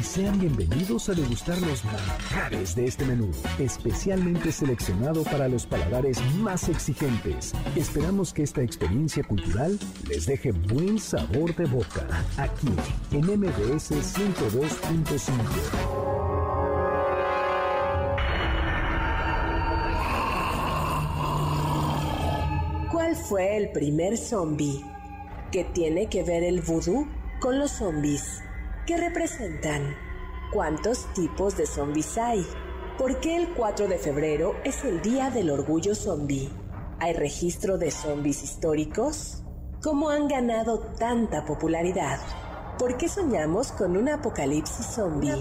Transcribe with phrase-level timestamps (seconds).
[0.00, 6.18] Y sean bienvenidos a degustar los manjares de este menú, especialmente seleccionado para los paladares
[6.36, 7.52] más exigentes.
[7.76, 12.06] Esperamos que esta experiencia cultural les deje buen sabor de boca,
[12.38, 12.70] aquí
[13.12, 15.32] en MBS 102.5.
[22.90, 24.82] ¿Cuál fue el primer zombie?
[25.52, 27.06] ¿Qué tiene que ver el vudú
[27.40, 28.40] con los zombies?
[28.90, 29.94] ¿Qué representan?
[30.52, 32.44] ¿Cuántos tipos de zombies hay?
[32.98, 36.50] ¿Por qué el 4 de febrero es el Día del Orgullo Zombie?
[36.98, 39.44] ¿Hay registro de zombies históricos?
[39.80, 42.18] ¿Cómo han ganado tanta popularidad?
[42.80, 45.40] ¿Por qué soñamos con un apocalipsis zombie?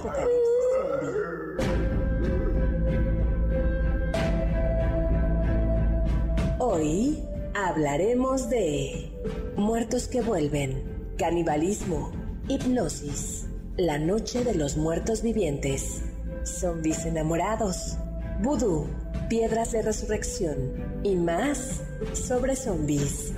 [6.60, 9.12] Hoy hablaremos de
[9.58, 12.19] muertos que vuelven, canibalismo,
[12.50, 13.46] Hipnosis.
[13.78, 16.02] La noche de los muertos vivientes.
[16.44, 17.96] Zombies enamorados.
[18.42, 18.88] Voodoo.
[19.30, 21.02] Piedras de resurrección.
[21.04, 21.82] Y más
[22.14, 23.34] sobre zombies.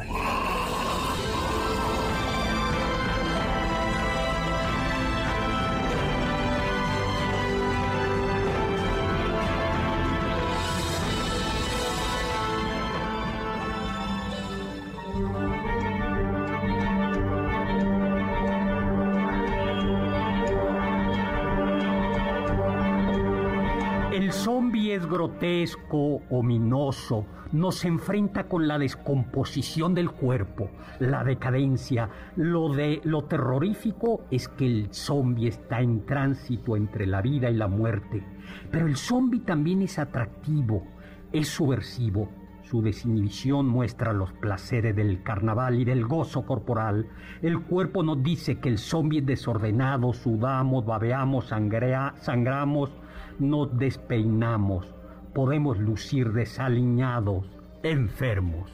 [25.41, 30.69] Grotesco, ominoso, nos enfrenta con la descomposición del cuerpo,
[31.00, 32.09] la decadencia.
[32.35, 37.56] Lo, de, lo terrorífico es que el zombie está en tránsito entre la vida y
[37.56, 38.24] la muerte.
[38.69, 40.84] Pero el zombie también es atractivo,
[41.31, 42.30] es subversivo.
[42.62, 47.07] Su desinhibición muestra los placeres del carnaval y del gozo corporal.
[47.41, 52.91] El cuerpo nos dice que el zombie es desordenado, sudamos, babeamos, sangramos,
[53.40, 55.00] nos despeinamos
[55.34, 57.46] podemos lucir desaliñados,
[57.84, 58.69] enfermos.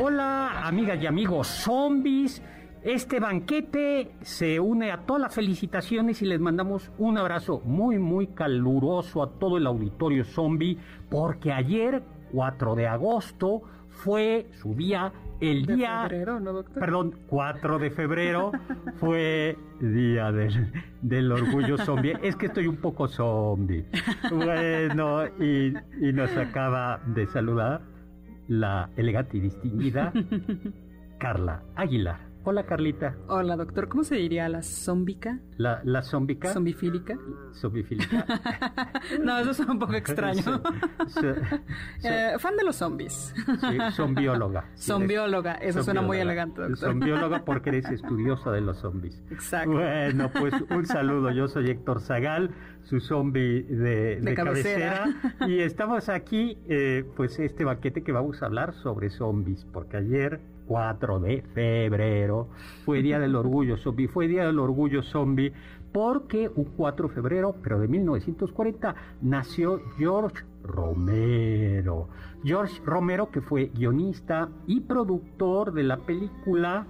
[0.00, 2.42] Hola, amigas y amigos zombies.
[2.82, 8.28] Este banquete se une a todas las felicitaciones y les mandamos un abrazo muy, muy
[8.28, 10.78] caluroso a todo el auditorio zombie,
[11.10, 13.62] porque ayer, 4 de agosto,
[13.98, 16.80] fue su día el día, febrero, ¿no, doctor?
[16.80, 18.52] perdón, 4 de febrero
[18.98, 20.72] fue día del,
[21.02, 22.16] del, orgullo zombie.
[22.22, 23.84] Es que estoy un poco zombie.
[24.30, 27.82] Bueno, y, y nos acaba de saludar
[28.48, 30.12] la elegante y distinguida
[31.18, 32.27] Carla Aguilar.
[32.50, 33.14] Hola Carlita.
[33.26, 35.38] Hola doctor, ¿cómo se diría la zombica?
[35.58, 36.50] ¿La, la zombica?
[36.50, 37.18] ¿Zombifílica?
[37.52, 38.24] ¿Zombifílica?
[39.22, 40.62] no, eso suena un poco extraño.
[42.04, 43.34] Eh, fan de los zombies.
[43.44, 44.64] sí, zombióloga.
[44.76, 46.78] zombióloga, eso suena muy elegante doctor.
[46.78, 49.20] Zombióloga porque eres estudiosa de los zombies.
[49.30, 49.72] Exacto.
[49.72, 52.50] Bueno, pues un saludo, yo soy Héctor Zagal,
[52.84, 55.04] su zombie de, cabecera.
[55.46, 60.40] y estamos aquí, eh, pues este baquete que vamos a hablar sobre zombies, porque ayer
[60.68, 62.48] 4 de febrero.
[62.84, 64.06] Fue Día del Orgullo Zombie.
[64.06, 65.52] Fue Día del Orgullo Zombie
[65.92, 72.08] porque un 4 de febrero, pero de 1940, nació George Romero.
[72.44, 76.86] George Romero, que fue guionista y productor de la película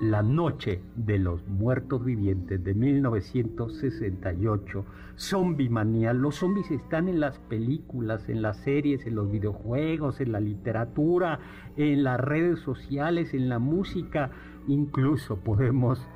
[0.00, 4.84] la Noche de los Muertos Vivientes de 1968.
[5.16, 6.12] Zombie manía.
[6.12, 11.38] Los zombies están en las películas, en las series, en los videojuegos, en la literatura,
[11.76, 14.30] en las redes sociales, en la música.
[14.66, 16.06] Incluso podemos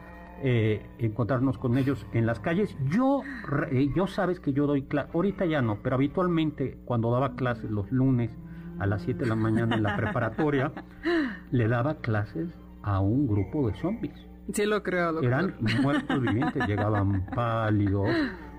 [0.43, 2.77] eh, encontrarnos con ellos en las calles.
[2.91, 3.23] Yo,
[3.71, 7.71] eh, yo sabes que yo doy clases, ahorita ya no, pero habitualmente cuando daba clases
[7.71, 8.31] los lunes
[8.79, 10.73] a las 7 de la mañana en la preparatoria,
[11.51, 12.49] le daba clases
[12.89, 14.15] a un grupo de zombies.
[14.53, 15.25] Sí, lo creo, doctor.
[15.25, 18.09] Eran muertos vivientes, llegaban pálidos,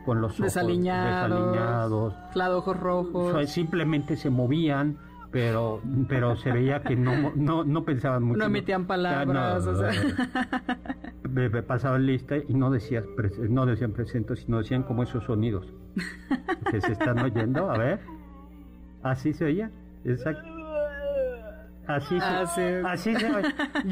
[0.06, 2.14] con los ojos desaliñados, desaliñados
[2.56, 3.50] ojos rojos.
[3.50, 4.98] simplemente se movían,
[5.32, 8.38] pero pero se veía que no no, no pensaban mucho.
[8.38, 9.92] No emitían palabras, o sea.
[11.68, 13.06] pasaban lista y no decías
[13.50, 15.74] no decían presento, sino decían como esos sonidos
[16.72, 18.00] que se están oyendo, a ver.
[19.02, 19.72] Así se oía,
[20.04, 20.59] exacto.
[21.90, 22.20] Así
[22.56, 23.30] se, así se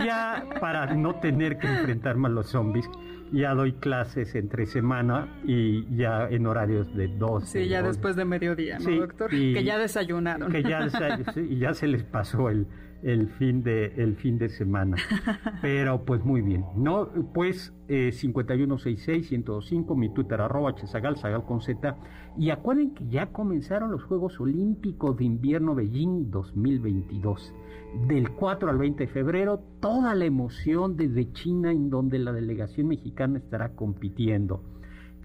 [0.05, 2.87] Ya para no tener que enfrentarme a los zombies,
[3.31, 7.49] ya doy clases entre semana y ya en horarios de dos.
[7.49, 9.31] Sí, ya después de mediodía, ¿no, doctor?
[9.31, 10.51] que ya desayunaron.
[10.51, 10.87] Que ya,
[11.35, 12.67] y ya se les pasó el,
[13.03, 14.97] el fin de el fin de semana.
[15.61, 16.65] Pero pues muy bien.
[16.75, 19.31] No, pues eh, 5166
[19.95, 21.95] mi Twitter arroba chesagal, sagal con Z.
[22.37, 27.53] Y acuerden que ya comenzaron los Juegos Olímpicos de Invierno Beijing 2022.
[28.07, 32.87] Del 4 al 20 de febrero, toda la emoción desde China en donde la delegación
[32.87, 34.63] mexicana estará compitiendo.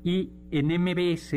[0.05, 1.35] Y en MBS,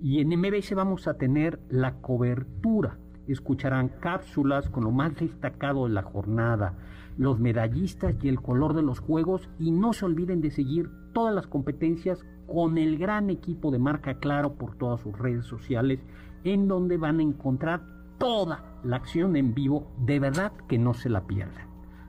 [0.00, 2.98] y en MBS vamos a tener la cobertura
[3.32, 6.74] escucharán cápsulas con lo más destacado de la jornada,
[7.16, 11.34] los medallistas y el color de los juegos y no se olviden de seguir todas
[11.34, 16.00] las competencias con el gran equipo de Marca Claro por todas sus redes sociales
[16.44, 17.82] en donde van a encontrar
[18.18, 21.68] toda la acción en vivo, de verdad que no se la pierdan,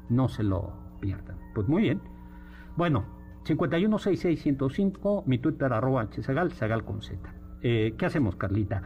[0.09, 1.37] no se lo pierdan.
[1.53, 2.01] Pues muy bien.
[2.75, 3.05] Bueno,
[3.45, 7.33] 5166105, mi Twitter arroba chesagal, sagal con Z.
[7.61, 8.83] Eh, ¿Qué hacemos, Carlita?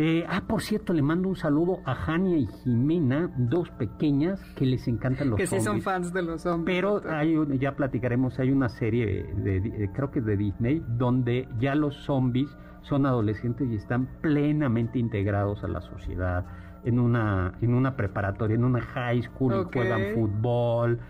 [0.00, 4.64] Eh, ah, por cierto, le mando un saludo a Jania y Jimena, dos pequeñas que
[4.64, 5.64] les encantan los que zombies.
[5.64, 6.76] Que sí son fans de los zombies.
[6.76, 11.96] Pero hay ya platicaremos, hay una serie, de, creo que de Disney, donde ya los
[12.04, 12.48] zombies
[12.82, 16.46] son adolescentes y están plenamente integrados a la sociedad.
[16.84, 21.00] En una, en una preparatoria, en una high school, juegan fútbol,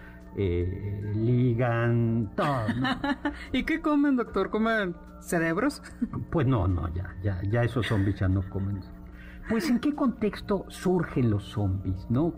[0.40, 2.67] eh, ligan, todo.
[3.52, 4.50] ¿Y qué comen, doctor?
[4.50, 5.82] ¿Comen cerebros?
[6.31, 8.81] Pues no, no, ya, ya, ya esos zombies ya no comen.
[9.49, 12.35] Pues en qué contexto surgen los zombies, ¿no?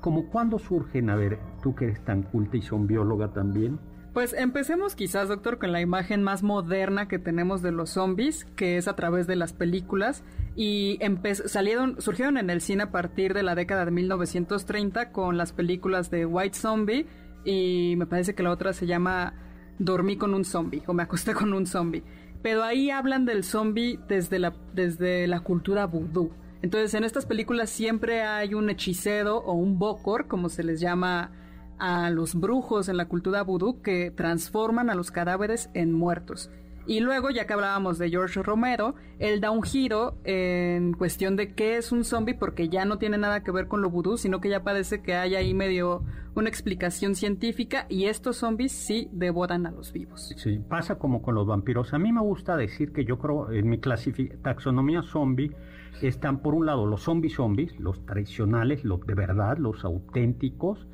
[0.00, 3.78] Como cuándo surgen, a ver, tú que eres tan culta y son bióloga también.
[4.12, 8.76] Pues empecemos quizás, doctor, con la imagen más moderna que tenemos de los zombies, que
[8.76, 10.22] es a través de las películas.
[10.54, 10.98] Y
[11.46, 16.10] salieron, surgieron en el cine a partir de la década de 1930 con las películas
[16.10, 17.06] de White Zombie
[17.44, 19.34] y me parece que la otra se llama
[19.78, 22.04] Dormí con un zombie o me acosté con un zombie.
[22.42, 26.32] Pero ahí hablan del zombie desde la, desde la cultura vudú.
[26.60, 31.32] Entonces en estas películas siempre hay un hechicero o un bokor, como se les llama
[31.78, 36.50] a los brujos en la cultura vudú, que transforman a los cadáveres en muertos.
[36.86, 41.54] Y luego, ya que hablábamos de George Romero, él da un giro en cuestión de
[41.54, 44.40] qué es un zombie, porque ya no tiene nada que ver con lo vudú, sino
[44.40, 46.02] que ya parece que hay ahí medio
[46.34, 50.34] una explicación científica y estos zombies sí devoran a los vivos.
[50.36, 51.92] Sí, pasa como con los vampiros.
[51.94, 55.52] A mí me gusta decir que yo creo en mi taxonomía zombie
[56.00, 60.86] están por un lado los zombies zombies, los tradicionales, los de verdad, los auténticos,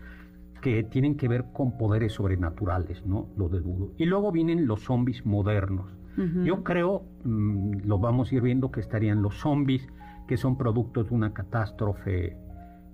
[0.60, 3.28] que tienen que ver con poderes sobrenaturales, ¿no?
[3.36, 3.94] Lo de vudú.
[3.96, 5.90] Y luego vienen los zombies modernos.
[6.44, 9.86] Yo creo, mm, lo vamos a ir viendo, que estarían los zombies
[10.26, 12.36] que son productos de una catástrofe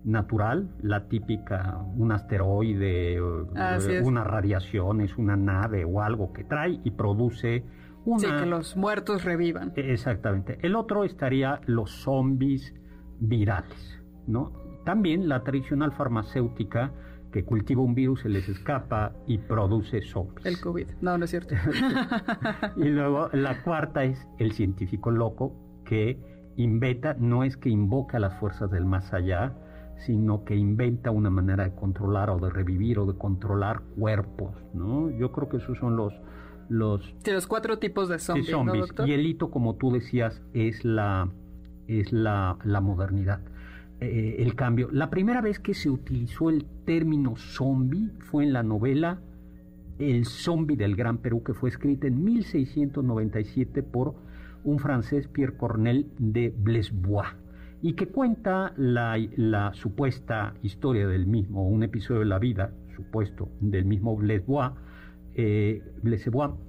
[0.05, 6.81] natural, la típica, un asteroide, eh, una radiación, es una nave o algo que trae
[6.85, 7.65] y produce
[8.05, 8.19] una...
[8.19, 9.73] Sí, que los muertos revivan.
[9.77, 10.59] Exactamente.
[10.61, 12.75] El otro estaría los zombies
[13.19, 14.53] virales, ¿no?
[14.85, 16.93] También la tradicional farmacéutica
[17.35, 20.47] que cultiva un virus, se les escapa y produce zombies.
[20.47, 20.87] El COVID.
[21.01, 21.57] No, no es cierto.
[22.77, 25.53] y luego la cuarta es el científico loco
[25.85, 26.17] que
[26.55, 29.53] inventa, no es que invoca las fuerzas del más allá,
[30.07, 35.11] sino que inventa una manera de controlar o de revivir o de controlar cuerpos, ¿no?
[35.11, 36.15] Yo creo que esos son los
[36.69, 38.49] los, los cuatro tipos de zombies,
[39.05, 41.29] y el hito, como tú decías, es la
[41.89, 43.41] es la, la modernidad.
[44.05, 44.91] Eh, el cambio.
[44.93, 49.21] La primera vez que se utilizó el término zombie fue en la novela
[49.99, 54.15] El zombie del Gran Perú, que fue escrita en 1697 por
[54.63, 57.29] un francés Pierre Cornel de Blesbois
[57.81, 63.85] y que cuenta la, supuesta historia del mismo, un episodio de la vida supuesto del
[63.85, 64.73] mismo Blesbois,
[65.35, 65.83] eh,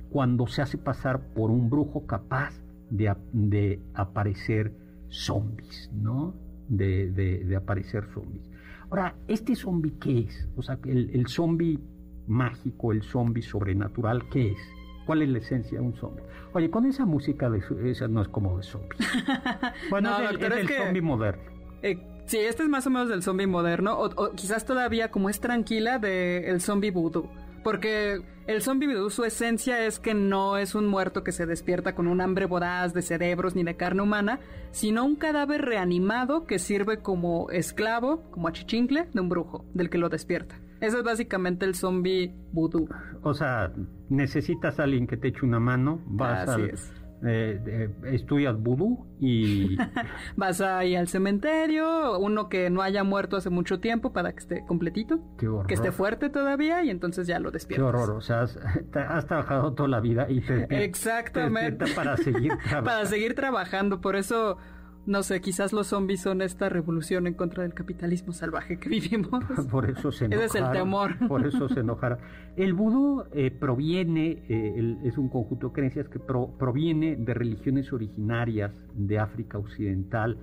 [0.09, 4.73] cuando se hace pasar por un brujo capaz de, de aparecer
[5.09, 6.44] zombies, ¿no?
[6.67, 8.50] De, aparecer zombies.
[8.89, 10.48] Ahora, ¿este zombie qué es?
[10.55, 11.79] O sea, el, el zombie
[12.27, 14.57] mágico, el zombie sobrenatural, ¿qué es?
[15.05, 16.24] ¿Cuál es la esencia de un zombie?
[16.53, 19.01] Oye, con esa música, de, esa no es como de zombies.
[19.89, 21.43] Bueno, es, el, zombie moderno.
[21.81, 25.39] Eh, sí, este es más o menos del zombie moderno, o, quizás todavía como es
[25.39, 27.29] tranquila del zombie voodoo
[27.65, 32.05] Porque el zombie su esencia es que no es un muerto que se despierta con
[32.07, 37.00] un hambre voraz de cerebros ni de carne humana, sino un cadáver reanimado que sirve
[37.01, 40.60] como esclavo, como achichincle de un brujo, del que lo despierta.
[40.79, 42.88] Eso es básicamente el zombie vudú.
[43.24, 43.72] O sea,
[44.10, 46.93] necesitas a alguien que te eche una mano, vas Así al- es.
[47.24, 49.77] Eh, eh, estudias vudú y
[50.36, 54.65] Vas ahí al cementerio, uno que no haya muerto hace mucho tiempo para que esté
[54.67, 57.88] completito, qué que esté fuerte todavía y entonces ya lo Qué despiertas.
[57.88, 58.57] horror, o sea, has,
[58.93, 61.86] has trabajado toda la vida y te Exactamente.
[61.86, 62.84] te para seguir trabajando.
[62.86, 64.57] Para seguir trabajando, por eso,
[65.05, 69.43] no sé, quizás los zombies son esta revolución en contra del capitalismo salvaje que vivimos.
[69.71, 71.12] Por eso se Ese es el enojaron, temor.
[71.27, 72.17] Por eso se enojaron.
[72.55, 77.33] El vudú eh, proviene, eh, el- es un conjunto de creencias que pro- proviene de
[77.33, 80.38] religiones originarias de África Occidental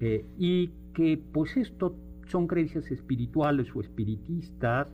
[0.00, 1.96] eh, y que pues esto
[2.26, 4.88] son creencias espirituales o espiritistas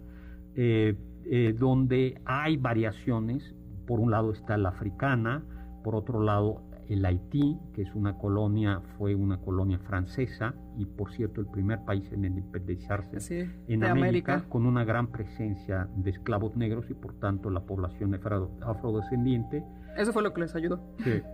[1.59, 3.55] donde hay variaciones.
[3.87, 5.43] Por un lado está la africana,
[5.83, 11.13] por otro lado el Haití, que es una colonia, fue una colonia francesa y por
[11.13, 14.49] cierto el primer país en independizarse Sí, en América, América.
[14.49, 19.65] con una gran presencia de esclavos negros y por tanto la población afro- afrodescendiente.
[19.97, 20.81] Eso fue lo que les ayudó.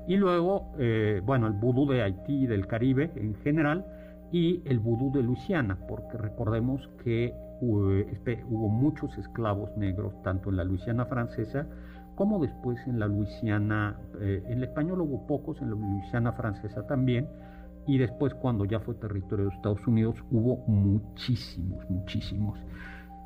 [0.07, 3.87] Y luego, eh, bueno, el vudú de Haití y del Caribe en general
[4.33, 10.51] y el vudú de Luisiana, porque recordemos que hubo, espe- hubo muchos esclavos negros tanto
[10.51, 11.67] en la Luisiana francesa
[12.21, 16.87] como después en la Luisiana, eh, en el español hubo pocos, en la Luisiana francesa
[16.87, 17.27] también,
[17.87, 22.61] y después cuando ya fue territorio de Estados Unidos hubo muchísimos, muchísimos.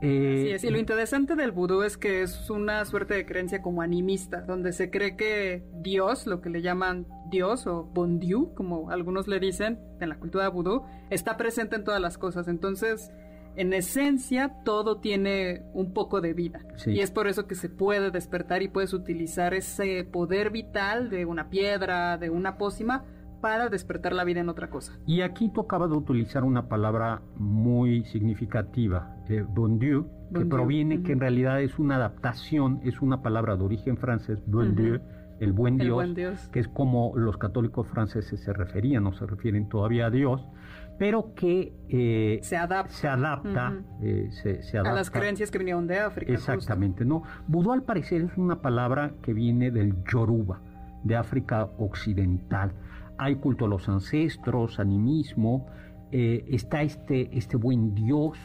[0.00, 3.62] Eh, Así es, y lo interesante del vudú es que es una suerte de creencia
[3.62, 8.54] como animista, donde se cree que Dios, lo que le llaman Dios o bon Dieu,
[8.54, 12.46] como algunos le dicen en la cultura vudú, está presente en todas las cosas.
[12.46, 13.10] Entonces,
[13.56, 16.60] en esencia, todo tiene un poco de vida.
[16.76, 16.92] Sí.
[16.92, 21.24] Y es por eso que se puede despertar y puedes utilizar ese poder vital de
[21.24, 23.04] una piedra, de una pócima,
[23.44, 24.98] para despertar la vida en otra cosa.
[25.06, 30.48] Y aquí tú acabas de utilizar una palabra muy significativa, eh, bon Dieu, que Dieu,
[30.48, 34.74] proviene, que en realidad es una adaptación, es una palabra de origen francés, bon.
[34.74, 34.98] Dieu,
[35.40, 36.48] el buen El Dios, buen Dios.
[36.52, 40.48] que es como los católicos franceses se referían, no se refieren todavía a Dios,
[40.98, 45.86] pero que eh, Se adapta se adapta, eh, se, se a las creencias que vinieron
[45.86, 46.32] de África.
[46.32, 46.52] justo.
[46.52, 47.22] Exactamente, no.
[47.46, 50.60] Vudú al parecer es una palabra que viene del Yoruba,
[51.02, 52.72] de África Occidental.
[53.18, 55.66] Hay culto a los ancestros, animismo,
[56.12, 58.38] eh, está este, este buen Dios,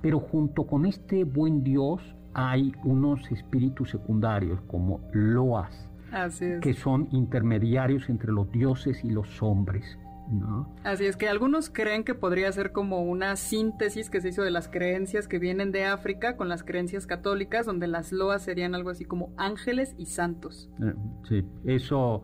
[0.00, 6.60] pero junto con este buen Dios hay unos espíritus secundarios como loas, Así es.
[6.60, 9.98] que son intermediarios entre los dioses y los hombres.
[10.30, 10.74] ¿No?
[10.84, 14.50] Así es que algunos creen que podría ser como una síntesis que se hizo de
[14.50, 18.90] las creencias que vienen de África con las creencias católicas, donde las loas serían algo
[18.90, 20.70] así como ángeles y santos.
[20.82, 20.94] Eh,
[21.28, 22.22] Sí, eso,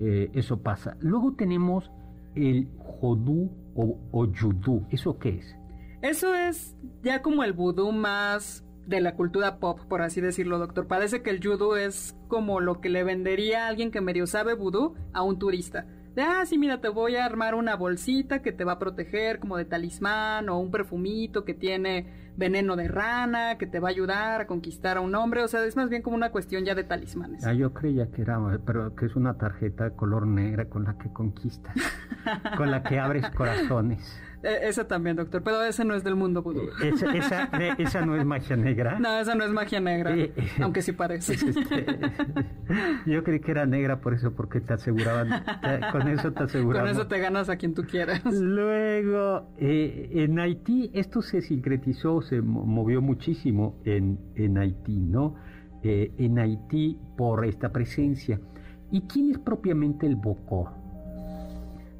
[0.00, 0.96] eh, eso pasa.
[1.00, 1.90] Luego tenemos
[2.34, 4.84] el jodú o, o yudú.
[4.90, 5.56] ¿Eso qué es?
[6.02, 10.86] Eso es ya como el vudú más de la cultura pop, por así decirlo, doctor.
[10.86, 14.54] Parece que el judo es como lo que le vendería a alguien que medio sabe
[14.54, 15.86] vudú a un turista.
[16.14, 19.40] De, ah, sí, mira, te voy a armar una bolsita que te va a proteger
[19.40, 22.06] como de talismán o un perfumito que tiene
[22.36, 25.42] veneno de rana, que te va a ayudar a conquistar a un hombre.
[25.42, 27.44] O sea, es más bien como una cuestión ya de talismanes.
[27.44, 30.96] Ah, yo creía que era, pero que es una tarjeta de color negra con la
[30.98, 31.74] que conquistas,
[32.56, 34.20] con la que abres corazones.
[34.44, 36.62] E- esa también, doctor, pero ese no es del mundo vudú.
[36.82, 38.98] Esa, esa, eh, esa no es magia negra.
[39.00, 41.32] No, esa no es magia negra, Eh, eh, aunque sí parece.
[41.34, 41.86] Este,
[43.06, 45.28] yo creí que era negra por eso, porque te aseguraban,
[45.60, 46.90] te- con eso te Con aseguraban.
[46.90, 48.22] eso te ganas a quien tú quieras.
[48.32, 55.36] Luego, eh, en Haití, esto se sincretizó, se mo- movió muchísimo en, en Haití, ¿no?
[55.82, 58.40] Eh, en Haití por esta presencia.
[58.90, 60.70] ¿Y quién es propiamente el Bocor?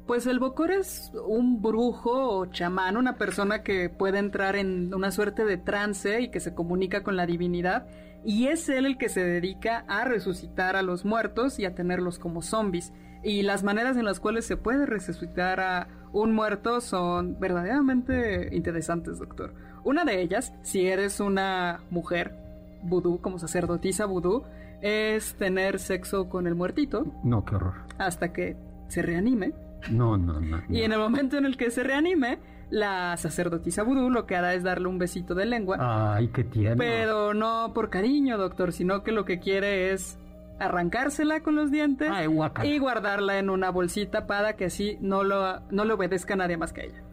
[0.07, 5.09] Pues el Bokor es un brujo o chamán, una persona que puede entrar en una
[5.11, 7.87] suerte de trance y que se comunica con la divinidad.
[8.23, 12.19] Y es él el que se dedica a resucitar a los muertos y a tenerlos
[12.19, 12.93] como zombies.
[13.23, 19.17] Y las maneras en las cuales se puede resucitar a un muerto son verdaderamente interesantes,
[19.17, 19.53] doctor.
[19.83, 22.35] Una de ellas, si eres una mujer
[22.83, 24.43] vudú, como sacerdotisa vudú,
[24.81, 27.73] es tener sexo con el muertito No, qué horror.
[27.97, 28.55] hasta que
[28.87, 29.53] se reanime.
[29.89, 30.61] No, no, no.
[30.69, 30.85] Y no.
[30.85, 32.39] en el momento en el que se reanime,
[32.69, 35.77] la sacerdotisa vudú lo que hará es darle un besito de lengua.
[36.15, 36.77] Ay, qué tierno.
[36.77, 40.17] Pero no por cariño, doctor, sino que lo que quiere es
[40.59, 42.27] arrancársela con los dientes Ay,
[42.63, 46.57] y guardarla en una bolsita para que así no lo, no le obedezca a nadie
[46.57, 47.03] más que a ella.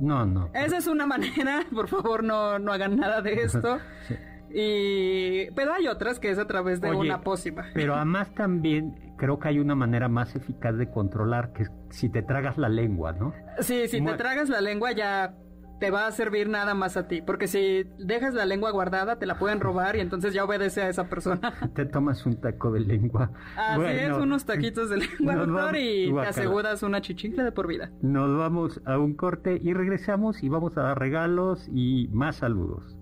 [0.00, 0.50] No, no.
[0.54, 3.78] Esa es una manera, por favor no, no hagan nada de esto.
[4.08, 4.14] Sí.
[4.54, 7.64] Y, pero hay otras que es a través de una pócima.
[7.74, 12.22] Pero además también creo que hay una manera más eficaz de controlar, que si te
[12.22, 13.32] tragas la lengua, ¿no?
[13.60, 15.36] Sí, si te tragas la lengua ya
[15.78, 19.26] te va a servir nada más a ti, porque si dejas la lengua guardada te
[19.26, 21.54] la pueden robar y entonces ya obedece a esa persona.
[21.74, 23.30] Te tomas un taco de lengua.
[23.56, 27.92] Así es, unos taquitos de lengua, doctor, y te aseguras una chichincle de por vida.
[28.02, 32.96] Nos vamos a un corte y regresamos y vamos a dar regalos y más saludos.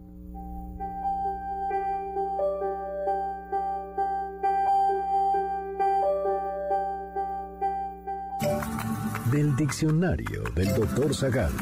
[9.30, 11.52] Del diccionario del doctor Zagal.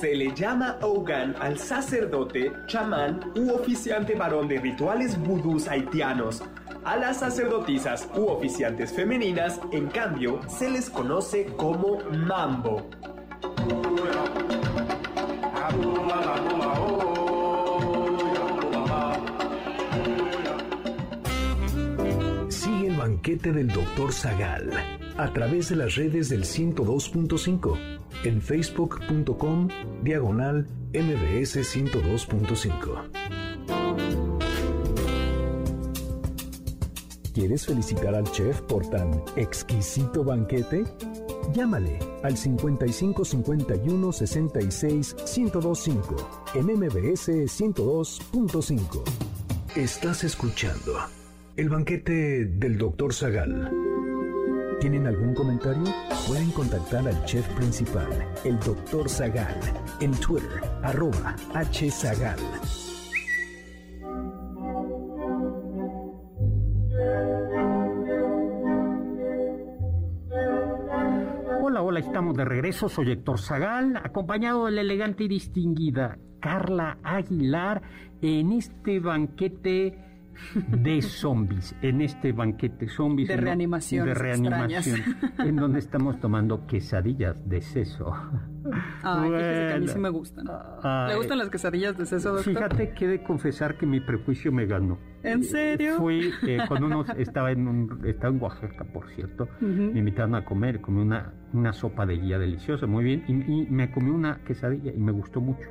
[0.00, 6.42] Se le llama Ogan al sacerdote, chamán u oficiante varón de rituales vudús haitianos.
[6.84, 12.90] A las sacerdotisas u oficiantes femeninas, en cambio, se les conoce como mambo.
[23.04, 24.14] Banquete del Dr.
[24.14, 24.70] Zagal
[25.18, 29.68] a través de las redes del 102.5 en facebook.com
[30.02, 33.10] diagonal mbs 102.5.
[37.34, 40.84] ¿Quieres felicitar al chef por tan exquisito banquete?
[41.52, 49.02] Llámale al 55 51 66 1025 en MBS 102.5.
[49.76, 51.23] Estás escuchando
[51.56, 53.12] el banquete del Dr.
[53.12, 53.70] Zagal.
[54.80, 55.84] ¿Tienen algún comentario?
[56.26, 58.08] Pueden contactar al chef principal,
[58.44, 59.08] el Dr.
[59.08, 59.54] Zagal,
[60.00, 62.38] en Twitter, arroba hzagal.
[71.62, 72.88] Hola, hola, estamos de regreso.
[72.88, 77.80] Soy Héctor Zagal, acompañado de la elegante y distinguida Carla Aguilar
[78.20, 80.13] en este banquete
[80.68, 83.28] de zombies, en este banquete zombies.
[83.28, 84.06] De reanimación.
[84.06, 85.00] De reanimación,
[85.38, 88.12] en donde estamos tomando quesadillas de seso.
[89.02, 90.46] Ay, que a mí sí me gustan.
[91.08, 92.54] ¿Le gustan las quesadillas de seso, doctor?
[92.54, 94.98] Fíjate que he de confesar que mi prejuicio me ganó.
[95.22, 95.96] ¿En serio?
[95.96, 100.44] Fui eh, con unos, estaba en un, estaba en Oaxaca, por cierto, me invitaron a
[100.44, 104.92] comer, comí una, una sopa de guía deliciosa, muy bien, y, me comí una quesadilla
[104.92, 105.66] y me gustó mucho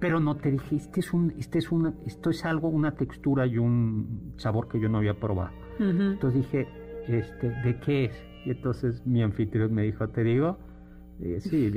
[0.00, 3.46] pero no te dije, este es un, este es una, esto es algo, una textura
[3.46, 5.52] y un sabor que yo no había probado.
[5.78, 6.68] Entonces dije,
[7.06, 8.24] este, ¿de qué es?
[8.44, 10.58] Y entonces mi anfitrión me dijo, ¿te digo?
[11.40, 11.70] sí,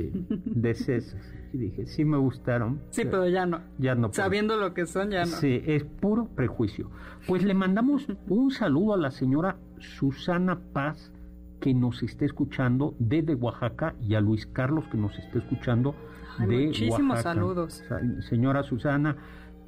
[0.46, 1.20] de, sesos.
[1.52, 2.80] Y dije, sí me gustaron.
[2.90, 3.60] Sí, pero ya no.
[3.78, 4.12] Ya no.
[4.12, 5.26] Sabiendo lo que son, ya no.
[5.26, 6.90] Sí, es puro prejuicio.
[7.26, 11.12] Pues le mandamos un saludo a la señora Susana Paz,
[11.60, 15.94] que nos está escuchando desde Oaxaca, y a Luis Carlos, que nos está escuchando
[16.38, 17.82] muchísimos saludos.
[18.28, 19.16] Señora Susana,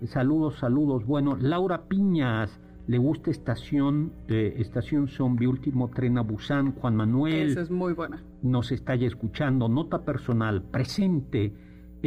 [0.07, 1.05] saludos, saludos.
[1.05, 7.51] Bueno, Laura Piñas, le gusta Estación, eh, Estación Zombie, Último Tren a Busan, Juan Manuel.
[7.51, 8.23] Esa es muy buena.
[8.43, 9.69] Nos está ya escuchando.
[9.69, 11.53] Nota personal, presente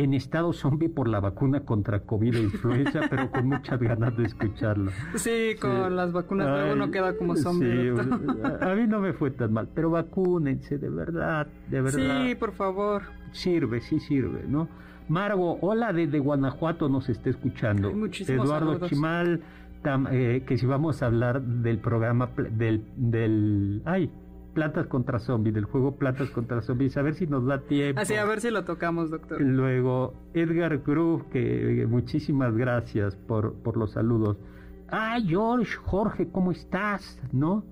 [0.02, 4.26] en estado zombie por la vacuna contra COVID e influenza, pero con muchas ganas de
[4.26, 4.92] escucharlo.
[5.16, 7.90] Sí, con las vacunas luego uno queda como zombie.
[8.62, 12.26] a, mí no me fue tan mal, pero vacúnense, de verdad, de verdad.
[12.28, 14.68] Sí, por favor sirve, sí sirve, ¿no?
[15.08, 17.92] Margo, hola desde Guanajuato nos está escuchando.
[18.28, 19.42] Eduardo Chimal,
[20.12, 24.12] eh, que si vamos a hablar del programa del, del ay,
[24.60, 28.02] Plantas contra Zombies, del juego Plantas contra Zombies, a ver si nos da tiempo.
[28.02, 29.40] Así, a ver si lo tocamos, doctor.
[29.40, 34.36] Luego, Edgar Groove, que muchísimas gracias por, por los saludos.
[34.90, 37.22] Ah, George, Jorge, ¿cómo estás?
[37.32, 37.64] ¿No?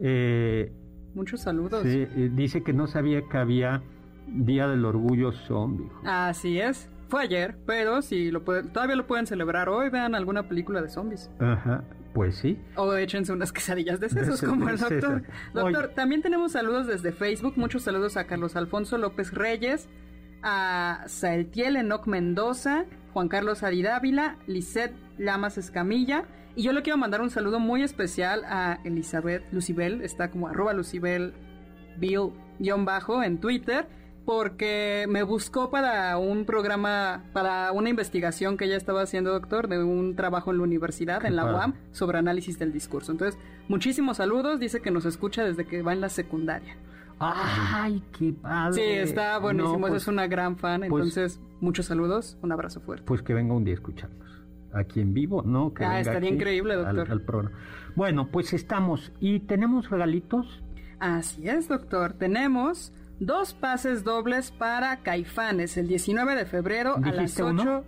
[0.00, 0.72] Eh,
[1.14, 1.82] Muchos saludos.
[1.84, 3.82] Sí, eh, dice que no sabía que había
[4.26, 5.86] Día del Orgullo Zombie.
[6.04, 6.88] Así es.
[7.08, 11.30] Fue ayer, pero si lo todavía lo pueden celebrar hoy, vean alguna película de zombies.
[11.38, 12.58] Ajá, pues sí.
[12.76, 15.22] O échense unas quesadillas de sesos como el doctor.
[15.54, 17.54] Doctor, también tenemos saludos desde Facebook.
[17.56, 19.88] Muchos saludos a Carlos Alfonso López Reyes,
[20.42, 26.24] a Saeltiel Enoc Mendoza, Juan Carlos Adidávila, Lisette Lamas Escamilla.
[26.54, 30.74] Y yo le quiero mandar un saludo muy especial a Elizabeth Lucibel, está como arroba
[30.74, 31.32] Lucibel
[31.98, 33.86] Bill-bajo en Twitter
[34.24, 39.82] porque me buscó para un programa, para una investigación que ella estaba haciendo, doctor, de
[39.82, 43.12] un trabajo en la universidad, en la UAM, sobre análisis del discurso.
[43.12, 46.76] Entonces, muchísimos saludos, dice que nos escucha desde que va en la secundaria.
[47.18, 48.74] ¡Ay, qué padre!
[48.74, 53.04] Sí, está buenísimo, es pues, una gran fan, pues, entonces, muchos saludos, un abrazo fuerte.
[53.06, 54.18] Pues que venga un día a escucharnos.
[54.72, 55.74] Aquí en vivo, ¿no?
[55.74, 57.52] Que ah, estaría increíble, doctor.
[57.94, 59.12] Bueno, pues estamos.
[59.20, 60.62] ¿Y tenemos regalitos?
[60.98, 62.14] Así es, doctor.
[62.14, 62.92] Tenemos
[63.26, 67.84] dos pases dobles para Caifanes el 19 de febrero a las 8.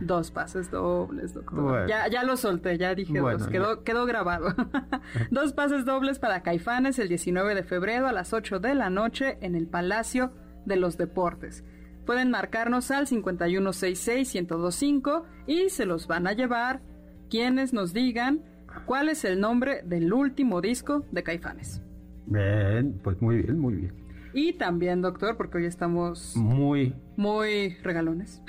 [0.00, 1.88] Dos pases dobles, doctor.
[1.88, 3.48] Ya, ya lo solté, ya dije dos.
[3.48, 4.54] Quedó, quedó grabado.
[5.30, 9.38] dos pases dobles para Caifanes el 19 de febrero a las 8 de la noche
[9.40, 10.32] en el Palacio
[10.64, 11.64] de los Deportes.
[12.06, 16.80] Pueden marcarnos al 5166-1025 y se los van a llevar
[17.28, 18.42] quienes nos digan
[18.86, 21.82] cuál es el nombre del último disco de Caifanes.
[22.26, 24.09] Bien, pues muy bien, muy bien.
[24.32, 28.42] Y también, doctor, porque hoy estamos muy muy regalones.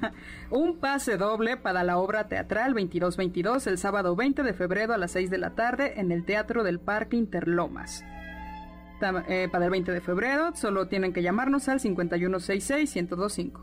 [0.50, 5.10] Un pase doble para la obra teatral 2222 el sábado 20 de febrero a las
[5.12, 8.04] 6 de la tarde en el Teatro del Parque Interlomas.
[9.28, 13.60] Eh, para el 20 de febrero solo tienen que llamarnos al 5166-1025.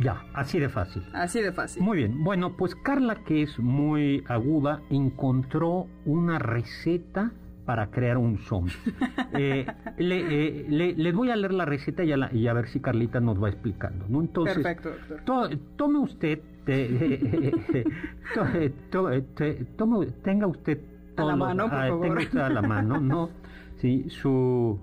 [0.00, 1.04] Ya, así de fácil.
[1.12, 1.82] Así de fácil.
[1.82, 2.24] Muy bien.
[2.24, 7.32] Bueno, pues Carla, que es muy aguda, encontró una receta
[7.64, 8.74] para crear un zombie.
[9.34, 9.66] Eh,
[9.98, 13.20] eh, le, le, voy a leer la receta y a, y a, ver si Carlita
[13.20, 14.06] nos va explicando.
[14.08, 14.20] ¿no?
[14.20, 15.58] Entonces, Perfecto, doctor.
[15.76, 16.40] tome usted,
[19.76, 20.80] tome, tenga usted
[21.16, 22.08] a la mano, por favor.
[22.08, 23.30] Tenga usted a la mano, ¿no?
[23.82, 24.78] Sí, su,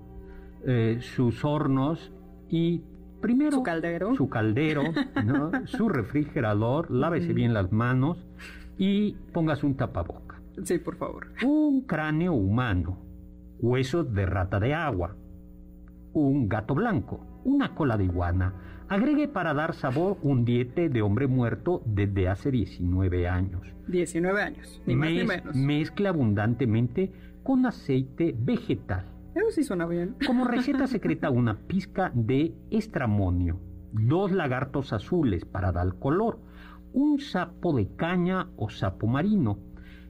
[0.66, 2.12] eh, sus hornos
[2.50, 2.82] y
[3.22, 4.82] primero su caldero, su, caldero
[5.24, 5.66] ¿no?
[5.66, 8.18] su refrigerador, lávese bien las manos
[8.76, 10.29] y póngase un tapabocas.
[10.64, 11.28] Sí, por favor.
[11.44, 12.98] Un cráneo humano,
[13.60, 15.16] huesos de rata de agua,
[16.12, 18.54] un gato blanco, una cola de iguana.
[18.88, 23.62] Agregue para dar sabor un diete de hombre muerto desde hace 19 años.
[23.86, 25.56] 19 años, ni más ni menos.
[25.56, 29.06] Mezcle abundantemente con aceite vegetal.
[29.34, 30.16] Eso sí suena bien.
[30.26, 33.60] Como receta secreta, una pizca de estramonio,
[33.92, 36.40] dos lagartos azules para dar color,
[36.92, 39.58] un sapo de caña o sapo marino,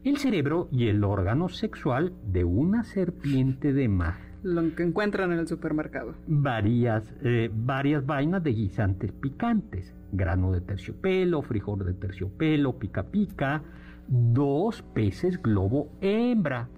[0.04, 4.16] el cerebro y el órgano sexual de una serpiente de mar.
[4.42, 6.14] Lo que encuentran en el supermercado.
[6.26, 9.94] Varias, eh, varias vainas de guisantes picantes.
[10.12, 13.62] Grano de terciopelo, frijol de terciopelo, pica pica,
[14.08, 16.68] dos peces globo hembra.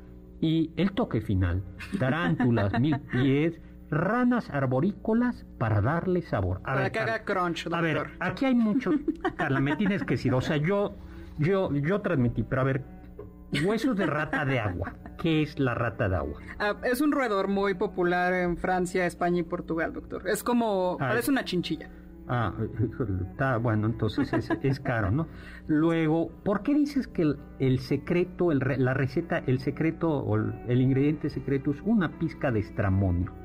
[0.40, 1.62] Y el toque final,
[2.00, 6.60] tarántulas, mil pies, ranas arborícolas para darle sabor.
[6.62, 7.78] para que haga crunch, doctor.
[7.78, 8.96] A ver, aquí hay muchos...
[9.36, 10.96] Carla, me tienes que decir, o sea, yo,
[11.38, 12.82] yo, yo transmití, pero a ver,
[13.60, 14.94] Huesos de rata de agua.
[15.18, 16.40] ¿Qué es la rata de agua?
[16.58, 20.26] Ah, es un roedor muy popular en Francia, España y Portugal, doctor.
[20.28, 21.90] Es como, ah, parece una chinchilla.
[22.28, 22.54] Ah,
[23.30, 25.26] está bueno, entonces es, caro, ¿no?
[25.66, 31.72] Luego, ¿por qué dices que el, secreto, la receta, el secreto o el ingrediente secreto
[31.72, 33.41] es una pizca de estramonio?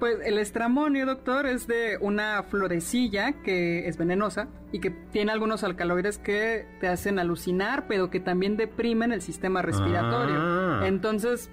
[0.00, 5.62] Pues el estramonio, doctor, es de una florecilla que es venenosa y que tiene algunos
[5.62, 10.36] alcaloides que te hacen alucinar, pero que también deprimen el sistema respiratorio.
[10.38, 10.82] Ah.
[10.86, 11.50] Entonces,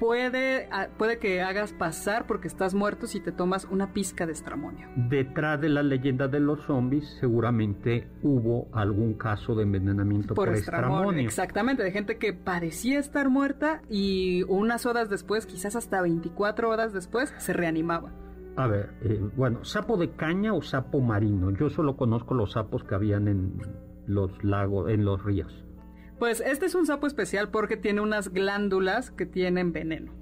[0.00, 4.32] puede, ah, puede que hagas pasar porque estás muerto si te tomas una pizca de
[4.32, 4.88] estramonio.
[4.96, 11.22] Detrás de la leyenda de los zombies seguramente hubo algún caso de envenenamiento por, estramonio.
[11.22, 16.92] Exactamente, de gente que parecía estar muerta y unas horas después, quizás hasta 24 horas
[16.92, 18.10] después, se reanimaba.
[18.56, 21.50] A ver, eh, bueno, sapo de caña o sapo marino.
[21.50, 23.60] Yo solo conozco los sapos que habían en
[24.06, 25.64] los lagos, en los ríos.
[26.20, 30.12] Pues este es un sapo especial porque tiene unas glándulas que tienen veneno.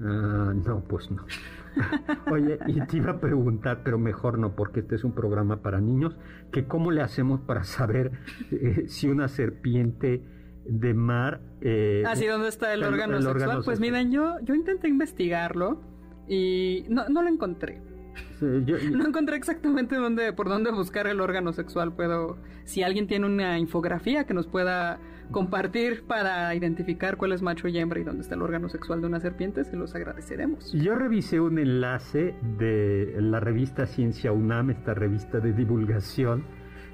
[0.00, 1.26] Ah, no, pues no.
[2.30, 5.80] Oye, y te iba a preguntar, pero mejor no, porque este es un programa para
[5.80, 6.16] niños,
[6.52, 8.12] que cómo le hacemos para saber
[8.52, 10.22] eh, si una serpiente
[10.64, 11.40] de mar...
[11.60, 13.62] Eh, ah, sí, ¿dónde está el, órgano, sexual?
[13.64, 15.82] pues miren, yo, yo intenté investigarlo
[16.28, 17.82] y no, no lo encontré
[18.40, 21.92] no encontré exactamente dónde, por dónde buscar el órgano sexual.
[21.92, 24.98] Puedo, si alguien tiene una infografía que nos pueda
[25.30, 29.06] compartir para identificar cuál es macho y hembra y dónde está el órgano sexual de
[29.06, 30.72] una serpiente, se los agradeceremos.
[30.72, 36.44] Yo revisé un enlace de la revista Ciencia UNAM, esta revista de divulgación,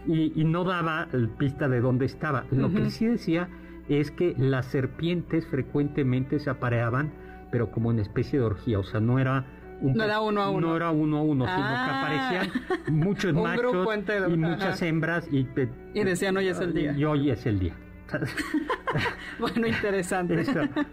[0.07, 2.45] y, no daba pista de dónde estaba.
[2.51, 3.49] Lo que sí decía
[3.89, 7.13] es que las serpientes frecuentemente se apareaban,
[7.53, 9.47] pero como en especie de orgía, o sea, no era
[9.81, 10.69] no era uno a uno.
[10.69, 12.01] No era uno a uno, sino que ah.
[12.01, 13.87] aparecían muchos machos
[14.29, 15.29] y muchas hembras.
[15.33, 15.49] Y,
[15.95, 16.93] y decían, hoy es el día.
[16.93, 17.75] Y hoy es el día.
[19.39, 20.45] bueno, interesante.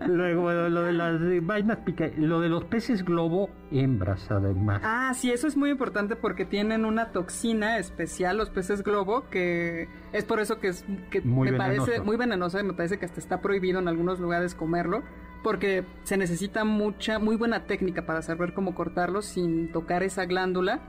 [0.07, 4.81] Luego lo de las vainas pica, lo de los peces globo, hembras además.
[4.83, 9.89] Ah, sí, eso es muy importante porque tienen una toxina especial los peces globo que
[10.13, 13.19] es por eso que es que me parece muy venenoso y me parece que hasta
[13.19, 15.03] está prohibido en algunos lugares comerlo
[15.43, 20.81] porque se necesita mucha, muy buena técnica para saber cómo cortarlo sin tocar esa glándula,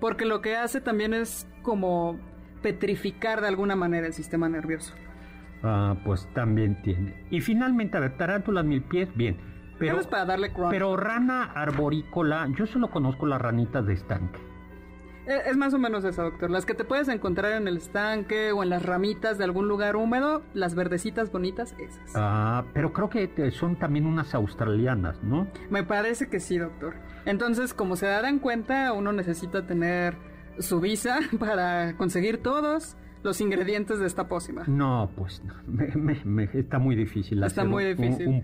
[0.00, 2.18] porque lo que hace también es como
[2.62, 4.94] petrificar de alguna manera el sistema nervioso.
[5.62, 7.14] Ah, pues también tiene.
[7.30, 9.36] Y finalmente, a ver, tarántulas mil pies, bien.
[9.78, 10.70] Pero, vez para darle crunch.
[10.70, 14.38] pero rana arborícola, yo solo conozco las ranitas de estanque.
[15.26, 16.50] Eh, Es más o menos eso, doctor.
[16.50, 19.96] Las que te puedes encontrar en el estanque o en las ramitas de algún lugar
[19.96, 22.12] húmedo, las verdecitas bonitas, esas.
[22.14, 25.46] Ah, pero creo que son también unas australianas, ¿no?
[25.70, 26.94] Me parece que sí, doctor.
[27.26, 30.16] Entonces, como se darán cuenta, uno necesita tener
[30.58, 34.64] su visa para conseguir todos los ingredientes de esta pócima.
[34.66, 37.42] No, pues no, me- me- me- está muy difícil.
[37.42, 38.28] Está hacer muy difícil.
[38.28, 38.42] un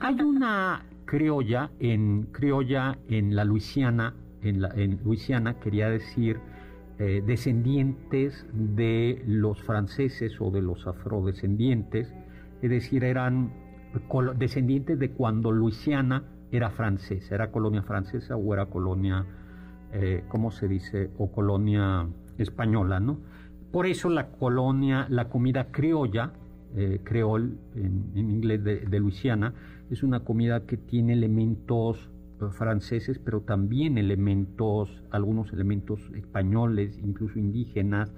[0.00, 6.38] Hay una criolla en criolla en la Luisiana, en, la, en Luisiana quería decir
[6.98, 12.12] eh, descendientes de los franceses o de los afrodescendientes,
[12.60, 13.52] es decir, eran
[14.36, 19.24] descendientes de cuando Luisiana era francesa, era colonia francesa o era colonia,
[19.92, 21.10] eh, ¿cómo se dice?
[21.18, 23.18] O colonia española, ¿no?
[23.72, 26.32] Por eso la colonia, la comida criolla,
[26.76, 29.54] eh, creol en, inglés de, Luisiana,
[29.90, 37.38] es una comida que tiene elementos eh, franceses, pero también elementos, algunos elementos españoles, incluso
[37.38, 38.12] indígenas.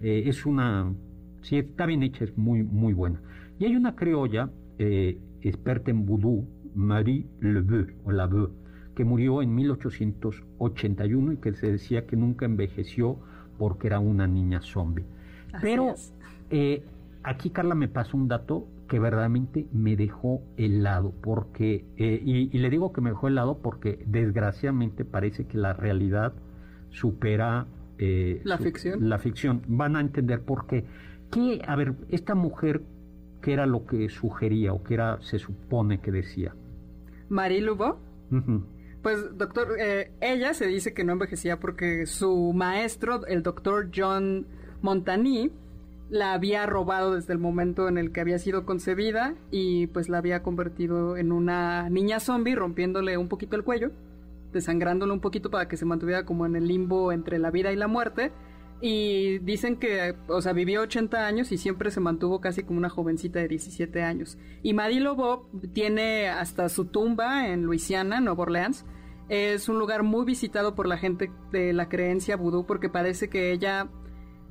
[0.00, 0.92] Eh, es una,
[1.42, 3.20] si está bien hecha, es muy, muy buena.
[3.58, 8.50] Y hay una criolla eh, experta en vudú, Marie Leboeuf, o
[8.94, 13.18] que murió en 1881 y que se decía que nunca envejeció
[13.58, 15.04] porque era una niña zombie.
[15.60, 15.94] Pero
[16.50, 16.82] eh,
[17.22, 22.58] aquí Carla me pasó un dato que verdaderamente me dejó helado, porque, eh, y, y
[22.60, 26.34] le digo que me dejó helado porque desgraciadamente parece que la realidad
[26.90, 27.66] supera
[27.98, 29.08] eh, La su- ficción.
[29.08, 29.62] La ficción.
[29.68, 30.84] Van a entender por qué.
[31.30, 32.82] Que, a ver, esta mujer,
[33.40, 36.54] ¿qué era lo que sugería o qué era, se supone que decía?
[37.28, 38.62] Marie Ujú.
[39.02, 44.46] Pues, doctor, eh, ella se dice que no envejecía porque su maestro, el doctor John
[44.80, 45.50] Montagny,
[46.08, 50.18] la había robado desde el momento en el que había sido concebida y pues la
[50.18, 53.90] había convertido en una niña zombie, rompiéndole un poquito el cuello,
[54.52, 57.76] desangrándole un poquito para que se mantuviera como en el limbo entre la vida y
[57.76, 58.30] la muerte.
[58.84, 62.90] Y dicen que, o sea, vivió 80 años y siempre se mantuvo casi como una
[62.90, 64.38] jovencita de 17 años.
[64.64, 68.84] Y Marie Laveau tiene hasta su tumba en Luisiana, Nueva Orleans.
[69.28, 73.52] Es un lugar muy visitado por la gente de la creencia vudú porque parece que
[73.52, 73.88] ella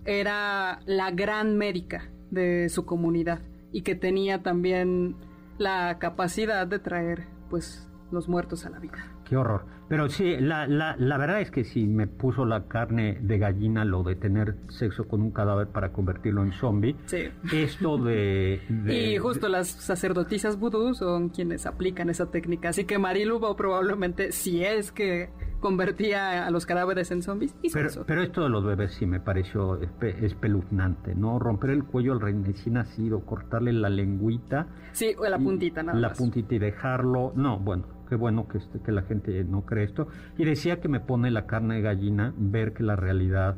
[0.05, 3.41] era la gran médica de su comunidad
[3.73, 5.17] y que tenía también
[5.57, 9.10] la capacidad de traer, pues, los muertos a la vida.
[9.31, 9.63] Qué horror.
[9.87, 13.85] Pero sí, la, la, la verdad es que sí me puso la carne de gallina
[13.85, 16.97] lo de tener sexo con un cadáver para convertirlo en zombie.
[17.05, 17.29] Sí.
[17.53, 18.59] Esto de...
[18.69, 22.69] de- Y justo las sacerdotisas vudú son quienes aplican esa técnica.
[22.69, 25.29] Así que Mariluba probablemente, si es que
[25.61, 28.03] convertía a los cadáveres en zombies, hizo Pero, eso.
[28.05, 31.39] pero esto de los bebés sí me pareció espe- espeluznante, ¿no?
[31.39, 34.67] Romper el cuello al recién nacido, cortarle la lengüita.
[34.91, 36.17] sí, o la puntita nada La más.
[36.17, 37.31] puntita y dejarlo.
[37.35, 40.09] No, bueno, qué bueno que, este- que la gente no cree esto.
[40.37, 43.55] Y decía que me pone la carne de gallina ver que la realidad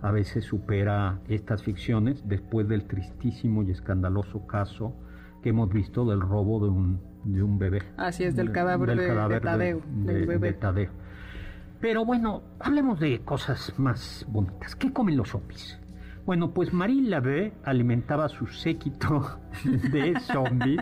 [0.00, 4.94] a veces supera estas ficciones después del tristísimo y escandaloso caso
[5.42, 7.82] que hemos visto del robo de un, de un bebé.
[7.98, 10.46] Así es, del cadáver de- de Tadeo, del bebé.
[10.48, 10.90] de Tadeo.
[11.82, 14.74] Pero bueno, hablemos de cosas más bonitas.
[14.76, 15.78] ¿Qué comen los zombies?
[16.26, 19.38] Bueno, pues Marie Laveau alimentaba su séquito
[19.90, 20.80] de zombies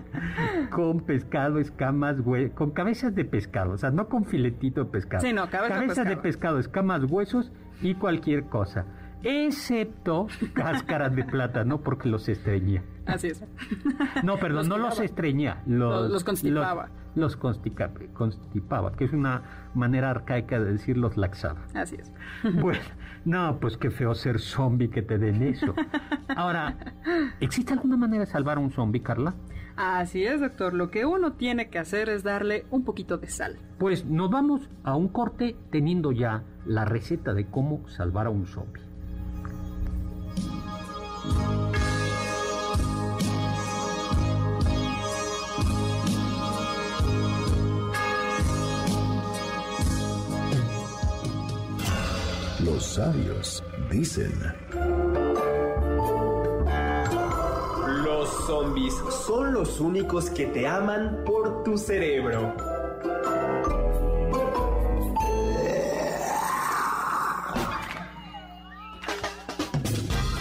[0.71, 5.23] con pescado, escamas, hue- con cabezas de pescado, o sea, no con filetito de pescado.
[5.25, 6.23] Sí, no, cabeza de cabezas de pescado.
[6.23, 8.85] pescado, escamas, huesos y cualquier cosa,
[9.23, 12.83] excepto cáscaras de plátano porque los estreñía.
[13.07, 13.43] Así es.
[14.23, 16.89] No, perdón, Los no los estreñía, los, Los- los constipaba.
[17.15, 21.63] Los, constica- constipaba, que es una manera arcaica de decir los laxaba.
[21.75, 22.13] Así es.
[22.61, 22.81] Bueno,
[23.25, 25.75] no, pues qué feo ser zombie que te den eso.
[26.37, 26.77] Ahora,
[27.41, 29.35] ¿existe alguna manera de salvar a un zombie, Carla?
[29.77, 30.75] Así es, doctor.
[30.75, 33.59] Lo que uno tiene que hacer es darle un poquito de sal.
[33.79, 38.47] Pues nos vamos a un corte teniendo ya la receta de cómo salvar a un
[38.47, 38.83] zombie.
[52.65, 54.33] Los sabios dicen,
[58.05, 58.95] Los zombies
[59.27, 62.68] son los únicos que te aman por tu cerebro.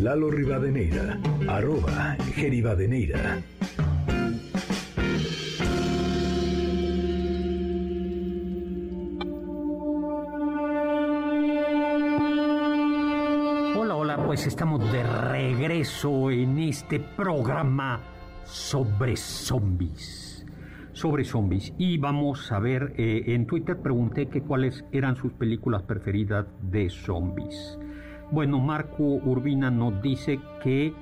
[0.00, 3.42] Lalo Rivadeneira, arroba Geribadeneira.
[14.28, 18.02] pues estamos de regreso en este programa
[18.44, 20.46] sobre zombies.
[20.92, 21.72] Sobre zombies.
[21.78, 26.90] Y vamos a ver, eh, en Twitter pregunté que cuáles eran sus películas preferidas de
[26.90, 27.78] zombies.
[28.30, 30.92] Bueno, Marco Urbina nos dice que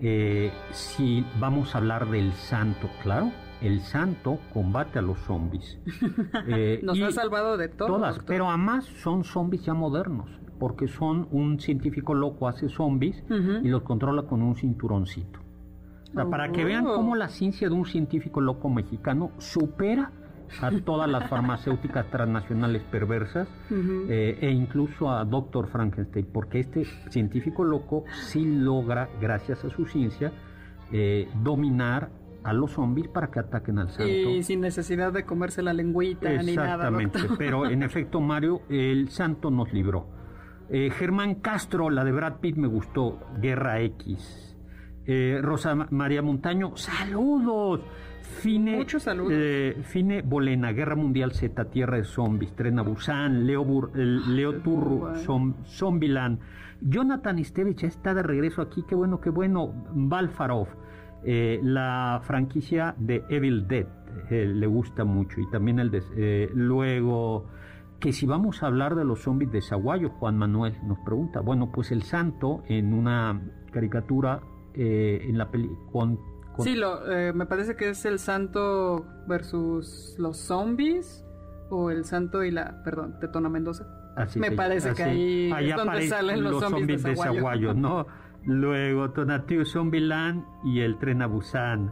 [0.00, 3.30] eh, si vamos a hablar del santo, claro,
[3.62, 5.78] el santo combate a los zombies.
[6.46, 7.88] Eh, nos ha salvado de todo.
[7.88, 13.22] Todas, pero además son zombies ya modernos porque son un científico loco hace zombies
[13.62, 15.40] y los controla con un cinturoncito.
[16.30, 17.16] para que vean cómo oh.
[17.16, 20.12] la ciencia de un científico loco mexicano supera
[20.60, 25.68] a todas las farmacéuticas transnacionales perversas eh, e incluso a Dr.
[25.68, 30.32] Frankenstein, porque este científico loco sí logra, gracias a su ciencia,
[30.92, 32.10] eh, dominar
[32.44, 34.04] a los zombies para que ataquen al santo.
[34.04, 36.74] Y sin necesidad de comerse la lengüita ni nada.
[36.74, 40.06] Exactamente, pero en efecto, Mario, el santo nos libró.
[40.68, 44.56] Eh, Germán Castro, la de Brad Pitt me gustó, Guerra X.
[45.06, 47.80] Eh, Rosa María Montaño, saludos.
[48.24, 49.32] Fine, Muchos saludos.
[49.34, 55.14] Eh, Fine Bolena, Guerra Mundial Z, Tierra de Zombies, Trena Busan, Leo, Leo Turru,
[55.66, 56.40] Zombieland.
[56.80, 59.72] Jonathan Estevich ya está de regreso aquí, qué bueno, qué bueno.
[59.94, 60.68] Balfarov,
[61.24, 63.86] la franquicia de Evil Dead,
[64.30, 65.40] le gusta mucho.
[65.40, 66.50] Y también el de.
[66.54, 67.46] luego
[68.04, 71.40] que si vamos a hablar de los zombies de Zaguayo, Juan Manuel nos pregunta.
[71.40, 73.40] Bueno, pues el santo en una
[73.72, 74.40] caricatura
[74.74, 76.18] eh, en la peli con,
[76.58, 81.24] Sí, lo, eh, me parece que es el santo versus los zombies
[81.70, 83.86] o el santo y la, perdón, Tetona Mendoza.
[84.16, 88.06] Así me parece que ahí es donde salen los, zombies, de Zaguayo, ¿no?
[88.44, 91.90] Luego Tonatiu Zombieland y el tren a Busan.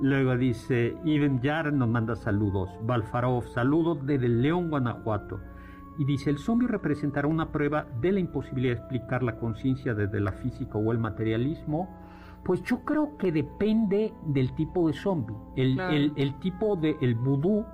[0.00, 2.70] Luego dice, Iben Yar nos manda saludos.
[2.82, 5.40] Balfarov, saludos desde León, Guanajuato.
[5.98, 10.18] Y dice, el zombie representará una prueba de la imposibilidad de explicar la conciencia desde
[10.20, 11.94] la física o el materialismo.
[12.44, 15.36] Pues yo creo que depende del tipo de zombie.
[15.56, 17.64] El, tipo de el vudú,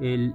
[0.00, 0.34] el,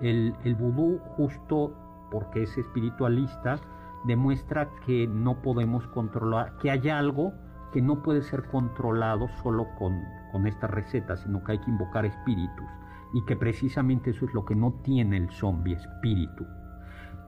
[0.00, 1.72] el, vudú justo
[2.10, 3.58] porque es espiritualista,
[4.04, 7.32] demuestra que no podemos controlar, que hay algo
[7.72, 10.00] que no puede ser controlado solo con,
[10.32, 12.66] con estas recetas, sino que hay que invocar espíritus
[13.14, 16.44] y que precisamente eso es lo que no tiene el zombie, espíritu.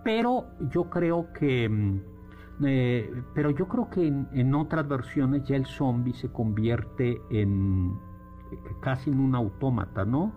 [0.03, 2.01] Pero yo creo que, mm,
[2.65, 7.99] eh, pero yo creo que en, otras versiones ya el zombie se convierte en
[8.81, 10.33] casi en un autómata, ¿no?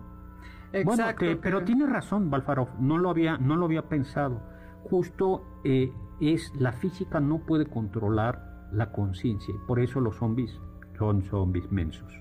[0.72, 1.24] Exacto.
[1.24, 4.40] Bueno, pero tiene razón, Balfarov, no lo había, no lo había pensado.
[4.84, 9.54] Justo eh, es la física no puede controlar la conciencia.
[9.66, 10.58] Por eso los zombies
[10.98, 12.12] son zombies mensos.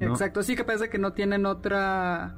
[0.00, 2.34] Exacto, sí que parece que no tienen otra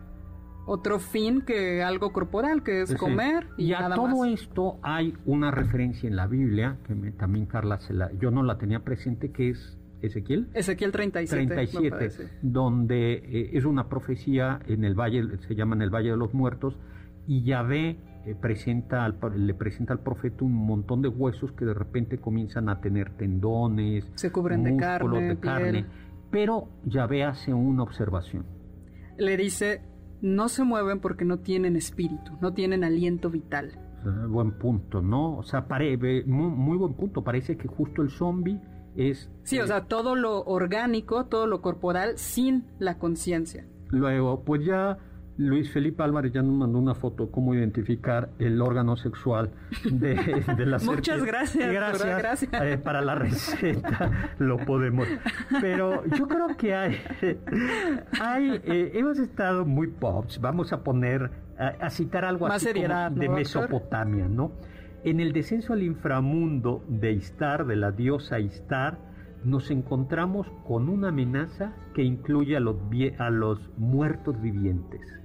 [0.66, 6.08] otro fin que algo corporal, que es comer y, a todo esto hay una referencia
[6.08, 9.78] en la Biblia que también Carla se la, yo no la tenía presente que es
[10.02, 10.48] Ezequiel.
[10.54, 11.46] Ezequiel 37.
[11.54, 16.16] 37, donde eh, es una profecía en el valle, se llama en el Valle de
[16.16, 16.76] los Muertos,
[17.26, 17.96] y Yahvé
[18.26, 22.80] eh, presenta le presenta al profeta un montón de huesos que de repente comienzan a
[22.80, 25.86] tener tendones, se cubren de carne, de carne.
[26.30, 28.44] Pero Yahvé hace una observación.
[29.16, 29.82] Le dice,
[30.20, 33.78] no se mueven porque no tienen espíritu, no tienen aliento vital.
[34.28, 35.36] buen punto, ¿no?
[35.36, 37.22] O sea, muy, muy, buen punto.
[37.22, 38.60] Parece que justo el zombie
[38.96, 39.30] es...
[39.42, 43.66] Sí, o eh, sea, todo lo orgánico, todo lo corporal sin la conciencia.
[43.88, 44.98] Luego, pues ya
[45.36, 49.50] Luis Felipe Álvarez ya nos mandó una foto cómo identificar el órgano sexual
[49.90, 50.22] de, la
[50.78, 50.86] serpiente.
[50.86, 51.72] Muchas gracias.
[51.72, 55.08] Gracias, eh, para la receta lo podemos.
[55.60, 57.00] Pero yo creo que hay,
[58.20, 60.40] hay eh, hemos estado muy pops.
[60.40, 64.52] Vamos a poner a, citar algo así de Mesopotamia, ¿no?
[65.02, 68.98] En el descenso al inframundo de Istar, de la diosa Istar,
[69.44, 72.76] nos encontramos con una amenaza que incluye a los,
[73.18, 75.23] a los muertos vivientes.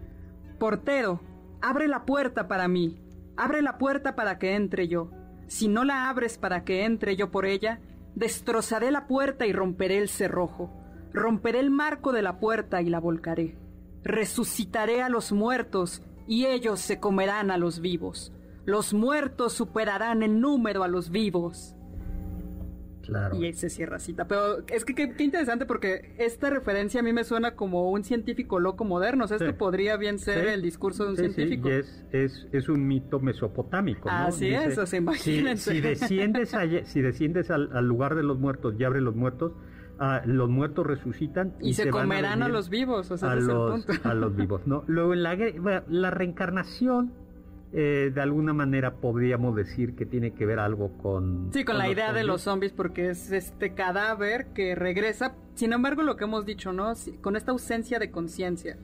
[0.60, 1.22] Portero,
[1.62, 3.00] abre la puerta para mí.
[3.38, 5.10] Abre la puerta para que entre yo.
[5.48, 7.80] Si no la abres para que entre yo por ella,
[8.16, 10.70] destrozaré la puerta y romperé el cerrojo.
[11.14, 13.58] Romperé el marco de la puerta y la volcaré.
[14.04, 18.34] Resucitaré a los muertos y ellos se comerán a los vivos.
[18.66, 21.76] Los muertos superarán en número a los vivos.
[23.10, 23.44] Claro.
[23.44, 24.28] Y se cierra cita.
[24.28, 28.60] Pero es que qué, interesante porque esta referencia a mí me suena como un científico
[28.60, 29.26] loco moderno.
[29.26, 31.70] O sea, esto podría bien ser el discurso de un científico.
[31.70, 34.10] Sí, es, es, es, un mito mesopotámico.
[34.10, 34.16] ¿no?
[34.16, 35.72] Así es, o sea, imagínense.
[35.72, 36.56] Si, si desciendes,
[36.86, 39.54] si desciendes al, al, lugar de los muertos y abres los muertos,
[40.00, 41.56] uh, los muertos resucitan.
[41.60, 43.96] Y, y se, comerán a, a, los vivos, o sea, a, ese los, es el
[43.96, 44.10] punto.
[44.10, 44.84] a los vivos, ¿no?
[44.88, 45.36] Luego, la,
[45.88, 47.14] la reencarnación
[47.72, 51.54] eh, de alguna manera podríamos decir que tiene que ver algo con...
[51.54, 52.24] Sí, con, con la idea zombies.
[52.24, 55.36] de los zombies porque es este cadáver que regresa.
[55.54, 56.94] Sin embargo, lo que hemos dicho, ¿no?
[57.22, 58.78] Con esta ausencia de conciencia,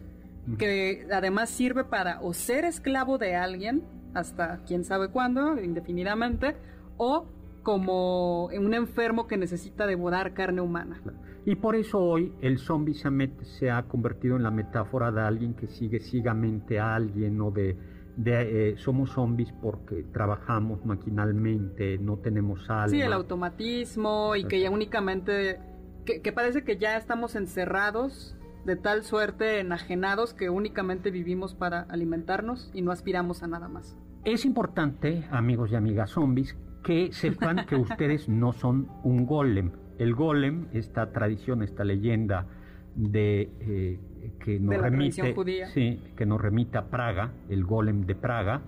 [0.60, 3.84] que además sirve para o ser esclavo de alguien,
[4.14, 6.56] hasta quién sabe cuándo, indefinidamente,
[6.98, 7.26] o
[7.64, 11.02] como un enfermo que necesita devorar carne humana.
[11.46, 13.10] Y por eso hoy el zombie se,
[13.44, 17.76] se ha convertido en la metáfora de alguien que sigue ciegamente a alguien o de
[18.18, 22.90] de, eh, somos zombies porque trabajamos maquinalmente, no tenemos alma.
[22.90, 25.60] Sí, el automatismo y que ya únicamente,
[26.06, 28.36] que, que, parece que ya estamos encerrados
[28.66, 33.98] de tal suerte, enajenados, que únicamente vivimos para alimentarnos y no aspiramos a nada más.
[34.24, 39.72] Es importante, amigos y amigas zombies, que sepan que ustedes no son un golem.
[40.00, 42.48] El golem, esta tradición, esta leyenda
[42.96, 43.52] de...
[43.60, 44.00] Eh,
[44.46, 45.36] que nos, remite,
[45.74, 48.62] sí, que nos remite a Praga, el golem de Praga.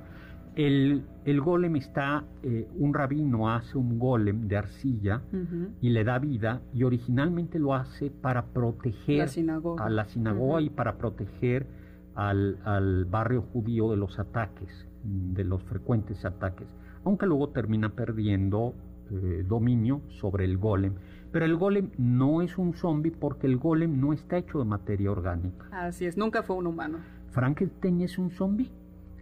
[0.55, 5.69] El, el golem está, eh, un rabino hace un golem de arcilla uh -huh.
[5.79, 9.85] y le da vida y originalmente lo hace para proteger la sinagoga.
[9.85, 10.65] a la sinagoga uh -huh.
[10.65, 11.67] y para proteger
[12.15, 16.67] al, al, barrio judío de los ataques, de los frecuentes ataques,
[17.05, 18.73] aunque luego termina perdiendo
[19.11, 20.93] eh, dominio sobre el golem.
[21.31, 25.11] Pero el golem no es un zombie porque el golem no está hecho de materia
[25.11, 25.67] orgánica.
[25.71, 26.99] Así es, nunca fue un humano.
[27.31, 28.71] ¿Frankenstein es un zombie?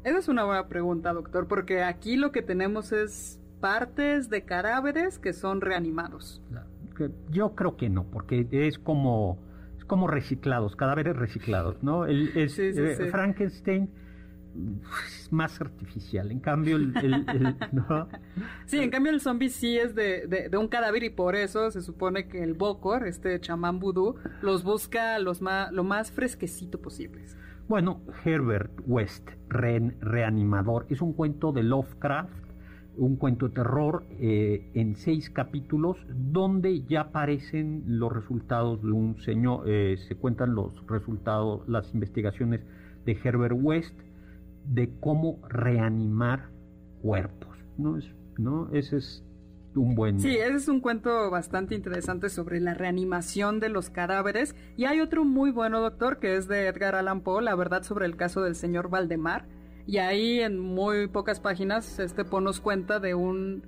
[0.04, 5.18] Esa es una buena pregunta, doctor, porque aquí lo que tenemos es partes de cadáveres
[5.18, 6.42] que son reanimados.
[7.32, 9.40] Yo creo que no, porque es como,
[9.78, 12.06] es como reciclados, cadáveres reciclados, ¿no?
[12.06, 13.04] El, es, sí, sí, eh, sí.
[13.06, 13.90] Frankenstein
[15.08, 16.32] es más artificial.
[16.32, 18.08] En cambio, el, el, el ¿no?
[18.66, 21.72] Sí, en cambio el zombie sí es de, de, de, un cadáver y por eso
[21.72, 26.82] se supone que el Bokor, este chamán vudú, los busca los más, lo más fresquecito
[26.82, 27.38] posibles.
[27.68, 32.46] Bueno, Herbert West, re, Reanimador, es un cuento de Lovecraft,
[32.98, 39.20] un cuento de terror eh, en seis capítulos donde ya aparecen los resultados de un
[39.20, 42.62] señor, eh, se cuentan los resultados, las investigaciones
[43.06, 43.96] de Herbert West,
[44.68, 46.50] de cómo reanimar
[47.02, 47.58] cuerpos.
[47.78, 47.98] ¿no?
[47.98, 48.70] Es, ¿no?
[48.74, 49.24] Ese es
[49.76, 50.20] un buen...
[50.20, 54.56] Sí, ese es un cuento bastante interesante sobre la reanimación de los cadáveres.
[54.78, 58.06] Y hay otro muy bueno, doctor, que es de Edgar Allan Poe, La verdad sobre
[58.06, 59.48] el caso del señor Valdemar.
[59.88, 63.64] Y ahí en muy pocas páginas este Poe nos cuenta de un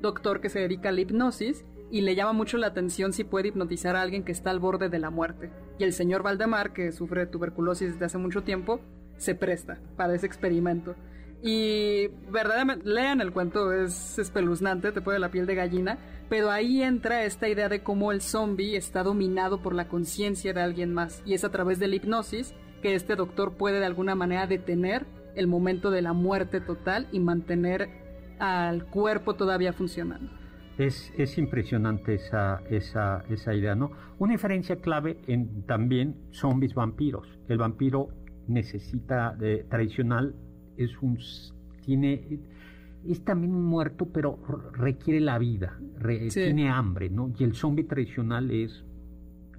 [0.00, 3.48] doctor que se dedica a la hipnosis y le llama mucho la atención si puede
[3.48, 5.50] hipnotizar a alguien que está al borde de la muerte.
[5.78, 8.80] Y el señor Valdemar, que sufre tuberculosis desde hace mucho tiempo,
[9.16, 10.94] se presta para ese experimento.
[11.42, 15.98] Y verdaderamente, lean el cuento, es espeluznante, te pone la piel de gallina,
[16.28, 20.62] pero ahí entra esta idea de cómo el zombie está dominado por la conciencia de
[20.62, 21.20] alguien más.
[21.26, 25.04] Y es a través de la hipnosis que este doctor puede de alguna manera detener
[25.34, 27.88] el momento de la muerte total y mantener
[28.38, 30.30] al cuerpo todavía funcionando.
[30.78, 33.90] Es, es impresionante esa, esa, esa idea, ¿no?
[34.18, 37.28] Una diferencia clave en también zombies vampiros.
[37.48, 38.08] El vampiro
[38.48, 40.34] necesita eh, tradicional
[40.76, 41.18] es un
[41.84, 42.40] tiene
[43.06, 44.38] es también un muerto pero
[44.72, 46.40] requiere la vida re, sí.
[46.44, 48.84] tiene hambre no y el zombie tradicional es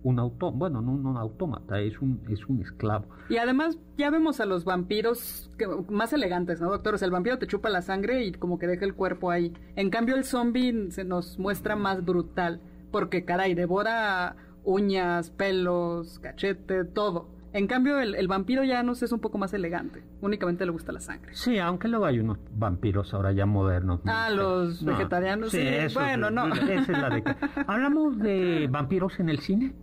[0.03, 3.05] un auto bueno no, no un autómata es un es un esclavo.
[3.29, 7.11] Y además ya vemos a los vampiros que, más elegantes no doctor o sea, el
[7.11, 9.53] vampiro te chupa la sangre y como que deja el cuerpo ahí.
[9.75, 12.61] En cambio el zombie se nos muestra más brutal
[12.91, 19.05] porque caray devora uñas pelos cachete todo en cambio, el, el, vampiro ya no sé,
[19.05, 20.03] es un poco más elegante.
[20.21, 21.33] Únicamente le gusta la sangre.
[21.35, 24.01] Sí, aunque luego hay unos vampiros ahora ya modernos.
[24.05, 25.51] Ah, los no, vegetarianos.
[25.51, 25.93] Sí, sí.
[25.93, 26.47] bueno, no.
[26.47, 27.23] Esa es la de...
[27.67, 29.73] ¿Hablamos de vampiros en el cine?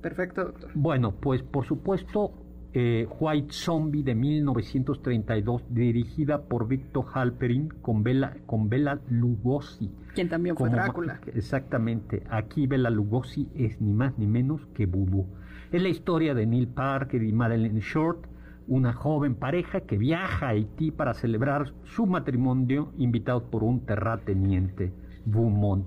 [0.00, 0.70] Perfecto, doctor.
[0.74, 2.32] Bueno, pues por supuesto,
[2.72, 9.90] eh, White Zombie de 1932, dirigida por Victor Halperin con Bela, con Bela Lugosi.
[10.14, 11.20] Quien también fue Drácula.
[11.34, 12.22] Exactamente.
[12.30, 15.26] Aquí Bela Lugosi es ni más ni menos que Voodoo.
[15.70, 18.26] Es la historia de Neil Parker y Madeleine Short,
[18.68, 24.94] una joven pareja que viaja a Haití para celebrar su matrimonio invitados por un terrateniente,
[25.26, 25.86] Beaumont.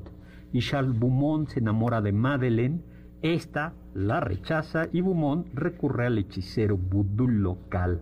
[0.53, 2.81] Y Charles Beaumont se enamora de Madeleine,
[3.23, 8.01] esta la rechaza y Beaumont recurre al hechicero vudú local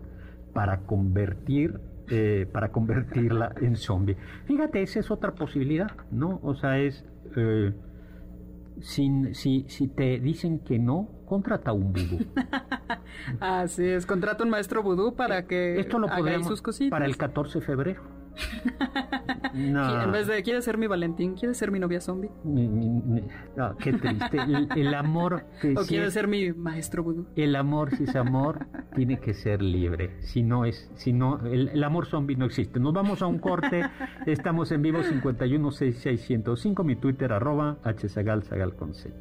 [0.54, 1.80] para convertir
[2.12, 4.18] eh, para convertirla en zombie.
[4.46, 6.40] Fíjate, esa es otra posibilidad, ¿no?
[6.42, 7.06] O sea, es
[7.36, 7.72] eh,
[8.82, 12.20] si, si, si te dicen que no, contrata un vudú.
[13.40, 16.92] Así es, contrata un maestro vudú para que Esto lo haga podemos sus cositas.
[16.92, 18.02] para el 14 de febrero.
[19.54, 20.04] No.
[20.04, 21.36] En vez de, ¿quieres ser mi Valentín?
[21.36, 22.30] ¿Quieres ser mi novia zombie?
[22.44, 24.38] No, qué triste.
[24.38, 27.28] El, el amor que ¿O sí quieres es- ser mi maestro vudú?
[27.36, 30.16] el amor si es amor tiene que ser libre.
[30.22, 32.80] Si no es, si no el, el amor zombie no existe.
[32.80, 33.84] Nos vamos a un corte.
[34.26, 39.14] Estamos en vivo 5166105 mi Twitter arroba hzagal zagal con z.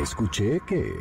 [0.00, 0.94] Escuché que...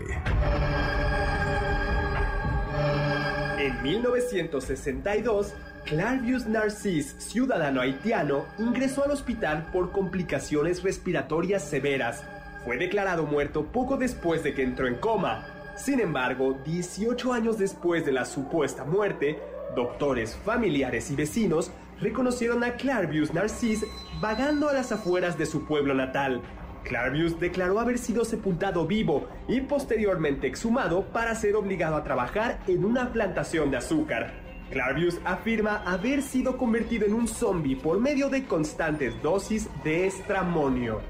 [3.58, 5.54] En 1962,
[5.86, 12.26] Clavius Narcís, ciudadano haitiano, ingresó al hospital por complicaciones respiratorias severas.
[12.66, 15.46] Fue declarado muerto poco después de que entró en coma.
[15.78, 19.40] Sin embargo, 18 años después de la supuesta muerte,
[19.78, 21.72] doctores, familiares y vecinos
[22.02, 23.86] reconocieron a Clavius Narcís
[24.20, 26.42] vagando a las afueras de su pueblo natal.
[26.84, 32.86] Clavius declaró haber sido sepultado vivo y posteriormente exhumado para ser obligado a trabajar en
[32.86, 34.34] una plantación de azúcar.
[34.72, 41.02] Clavius afirma haber sido convertido en un zombie por medio de constantes dosis de estramonio.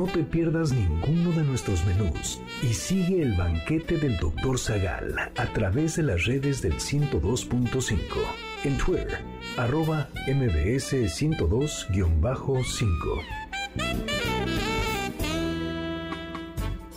[0.00, 4.58] No te pierdas ninguno de nuestros menús y sigue el banquete del Dr.
[4.58, 7.98] Zagal a través de las redes del 102.5.
[8.64, 9.18] En Twitter,
[9.58, 12.86] arroba mbs 102-5.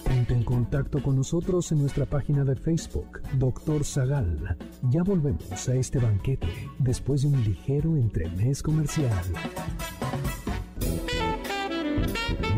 [0.06, 3.84] Ponte en contacto con nosotros en nuestra página de Facebook, Dr.
[3.84, 4.56] Zagal.
[4.84, 6.48] Ya volvemos a este banquete
[6.80, 9.12] después de un ligero entremés comercial.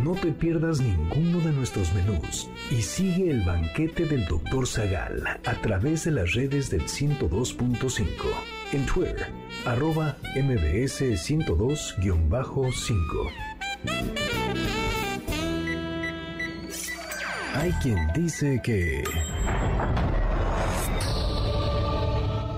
[0.06, 4.68] No te pierdas ninguno de nuestros menús y sigue el banquete del Dr.
[4.68, 8.06] Zagal a través de las redes del 102.5.
[8.74, 9.26] En Twitter,
[9.66, 13.32] arroba mbs 102-5.
[17.56, 19.04] Hay quien dice que...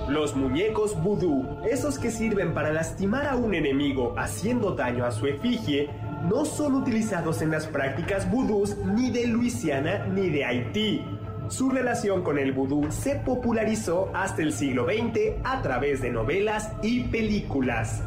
[0.09, 5.27] Los muñecos vudú, esos que sirven para lastimar a un enemigo haciendo daño a su
[5.27, 5.89] efigie,
[6.23, 11.01] no son utilizados en las prácticas vudús ni de Luisiana ni de Haití.
[11.49, 16.71] Su relación con el vudú se popularizó hasta el siglo XX a través de novelas
[16.81, 18.03] y películas.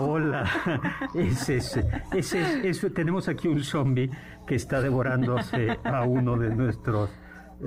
[0.00, 1.08] Hola, hola.
[1.14, 1.80] Ese es,
[2.12, 4.10] ese es, tenemos aquí un zombie
[4.46, 7.10] que está devorándose a uno de nuestros.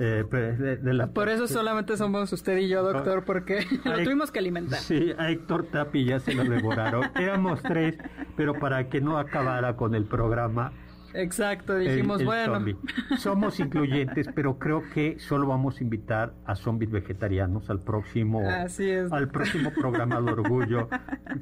[0.00, 4.30] eh, de, de la Por eso solamente somos usted y yo, doctor, porque lo tuvimos
[4.30, 4.78] que alimentar.
[4.78, 7.10] Sí, a Héctor Tapi ya se lo devoraron.
[7.16, 7.96] Éramos tres,
[8.36, 10.72] pero para que no acabara con el programa.
[11.14, 12.76] Exacto, dijimos, el bueno, zombie.
[13.18, 18.88] Somos incluyentes, pero creo que solo vamos a invitar a zombies vegetarianos al próximo, Así
[18.88, 19.10] es.
[19.12, 20.88] al próximo programa de Orgullo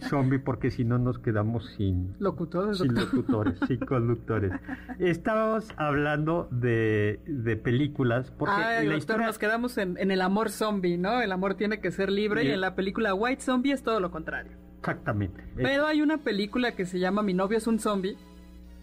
[0.08, 3.14] Zombie, porque si no nos quedamos sin, locutores, sin doctor.
[3.14, 4.52] locutores, sin conductores.
[4.98, 9.26] Estábamos hablando de, de películas, porque Ay, la historia...
[9.26, 11.20] nos quedamos en, en el amor zombie, ¿no?
[11.20, 14.10] El amor tiene que ser libre y en la película White Zombie es todo lo
[14.10, 14.52] contrario.
[14.78, 15.42] Exactamente.
[15.56, 18.16] Pero hay una película que se llama Mi novio es un zombie,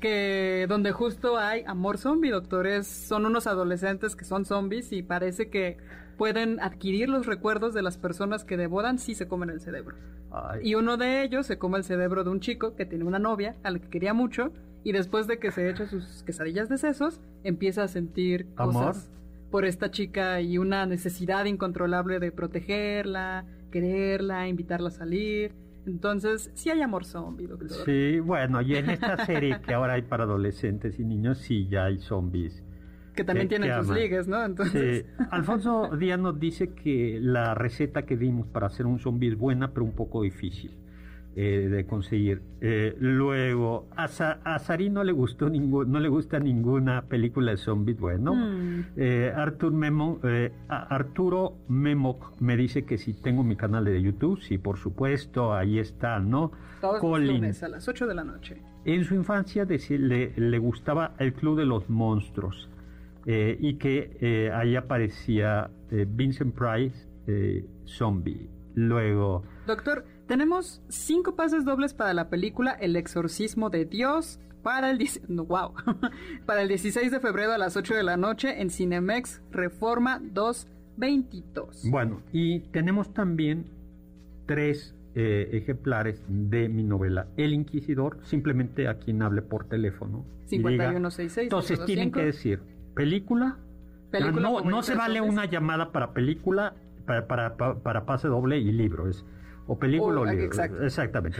[0.03, 2.87] que donde justo hay amor zombie, doctores.
[2.87, 5.77] Son unos adolescentes que son zombies y parece que
[6.17, 9.95] pueden adquirir los recuerdos de las personas que devoran si se comen el cerebro.
[10.29, 13.17] Ay, Y uno de ellos se come el cerebro de un chico que tiene una
[13.17, 14.51] novia a la que quería mucho
[14.83, 18.73] y después de que se echa sus quesadillas de sesos, empieza a sentir ¿Amor?
[18.73, 19.09] cosas
[19.51, 25.53] por esta chica y una necesidad incontrolable de protegerla, quererla, invitarla a salir.
[25.85, 27.69] Entonces, sí hay amor zombie, doctor.
[27.85, 31.85] Sí, bueno, y en esta serie que ahora hay para adolescentes y niños, sí ya
[31.85, 32.63] hay zombies.
[33.15, 33.99] Que también que- tienen que sus aman.
[34.01, 34.43] ligues, ¿no?
[34.43, 35.23] Entonces, Sí.
[35.29, 39.71] Alfonso Díaz nos dice que la receta que dimos para hacer un zombie es buena,
[39.71, 40.71] pero un poco difícil
[41.35, 42.41] eh, de conseguir.
[42.61, 47.51] Eh, luego, a, Sa- a Sari no le gustó ningún, no le gusta ninguna película
[47.51, 48.35] de zombies, bueno.
[48.35, 48.85] Mm.
[48.97, 50.19] Eh, Artur Memo,
[50.67, 55.79] Arturo Memoc me dice que si tengo mi canal de YouTube, sí, por supuesto, ahí
[55.79, 56.51] está, ¿no?
[56.81, 57.27] todos los Colin.
[57.35, 58.61] lunes a las 8 de la noche.
[58.85, 62.69] En su infancia le, le gustaba el Club de los Monstruos
[63.25, 67.07] y que ahí aparecía Vincent Price,
[67.85, 68.49] zombie.
[68.75, 70.03] Luego, Doctor,
[70.33, 74.97] tenemos cinco pases dobles para la película El exorcismo de Dios para el,
[75.29, 75.73] wow,
[76.47, 81.87] para el 16 de febrero a las 8 de la noche en Cinemex Reforma 222.
[81.91, 83.65] Bueno, y tenemos también
[84.47, 90.25] tres eh, ejemplares de mi novela El Inquisidor, simplemente a quien hable por teléfono.
[90.47, 91.45] 5166.
[91.45, 92.59] Entonces tienen que decir
[92.95, 93.59] película.
[94.11, 96.73] no, no se vale una llamada para película,
[97.05, 99.07] para, para, para, pase doble y libro.
[99.07, 99.23] Es
[99.67, 100.45] o película o, libro.
[100.81, 101.39] Exactamente.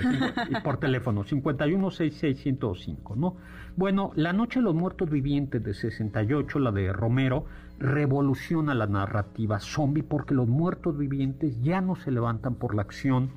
[0.49, 3.35] y por teléfono, 5166105, ¿no?
[3.75, 7.45] Bueno, La Noche de los Muertos Vivientes de 68, la de Romero,
[7.79, 13.31] revoluciona la narrativa zombie porque los muertos vivientes ya no se levantan por la acción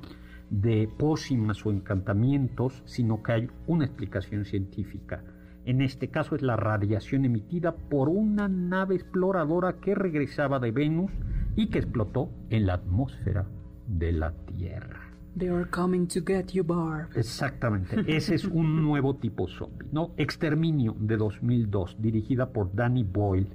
[0.49, 5.23] de pócimas o encantamientos, sino que hay una explicación científica.
[5.65, 11.11] En este caso es la radiación emitida por una nave exploradora que regresaba de Venus
[11.57, 13.47] y que explotó en la atmósfera
[13.87, 15.07] de la Tierra.
[15.37, 17.09] They are coming to get you, Barb.
[17.15, 17.95] Exactamente.
[18.07, 20.11] Ese es un nuevo tipo zombie, ¿no?
[20.17, 23.47] Exterminio de 2002, dirigida por Danny Boyle.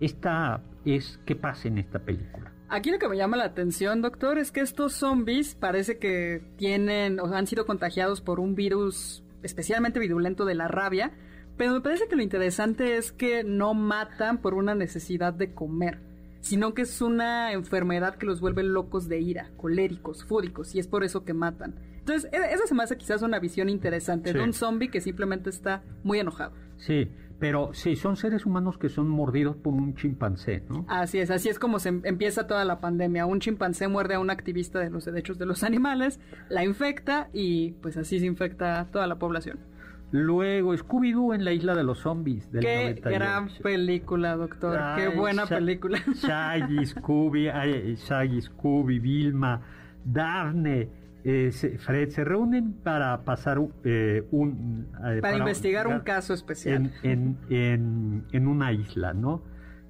[0.00, 2.52] Esta es qué pasa en esta película.
[2.68, 7.18] Aquí lo que me llama la atención, doctor, es que estos zombies parece que tienen
[7.20, 11.12] o han sido contagiados por un virus especialmente virulento de la rabia,
[11.56, 16.00] pero me parece que lo interesante es que no matan por una necesidad de comer
[16.40, 20.86] sino que es una enfermedad que los vuelve locos de ira, coléricos, fúricos, y es
[20.86, 21.74] por eso que matan.
[21.98, 25.50] Entonces, e-, esa se me hace quizás una visión interesante de un zombie que simplemente
[25.50, 26.52] está muy enojado.
[26.78, 30.84] Sí, pero sí, son seres humanos que son mordidos por un chimpancé, ¿no?
[30.88, 33.26] Así es, así es como se em-, empieza toda la pandemia.
[33.26, 36.18] Un chimpancé muerde a un activista de los derechos de los animales,
[36.48, 39.58] la infecta y pues así se infecta toda la población.
[40.10, 42.50] Luego, Scooby-Doo en la isla de los zombies.
[42.50, 44.78] Del Qué gran película, doctor.
[44.96, 45.98] Qué buena película.
[46.14, 47.48] Shaggy, Scooby,
[47.96, 49.60] Shaggy, Scooby, Vilma,
[50.04, 50.88] Daphne,
[51.24, 54.88] eh, Fred se reúnen para pasar eh, un...
[55.04, 56.92] Eh, para, investigar un caso especial.
[57.02, 59.42] En, en, en, una isla, ¿no?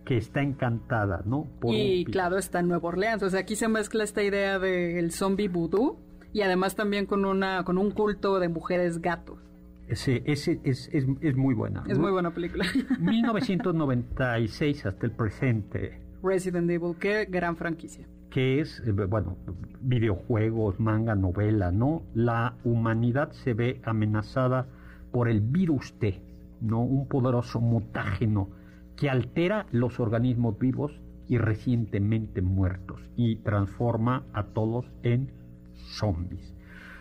[0.04, 1.46] Que está encantada, ¿no?
[1.64, 3.22] y claro, está en Nueva Orleans.
[3.22, 6.00] O sea, aquí se mezcla esta idea del zombie voodoo
[6.32, 9.47] y además también con, una, con un culto de mujeres gatos.
[9.88, 11.82] Ese, ese es, es, es, muy buena.
[11.88, 12.66] Es muy buena película.
[13.00, 16.00] 1996 hasta el presente.
[16.22, 18.06] Resident Evil, qué gran franquicia.
[18.30, 19.38] Que es, eh, bueno,
[19.80, 22.02] videojuegos, manga, novela, ¿no?
[22.14, 24.66] La humanidad se ve amenazada
[25.10, 26.20] por el virus T,
[26.60, 26.82] ¿no?
[26.82, 28.50] Un poderoso mutágeno
[28.96, 35.30] que altera los organismos vivos y recientemente muertos y transforma a todos en
[35.74, 36.57] zombies.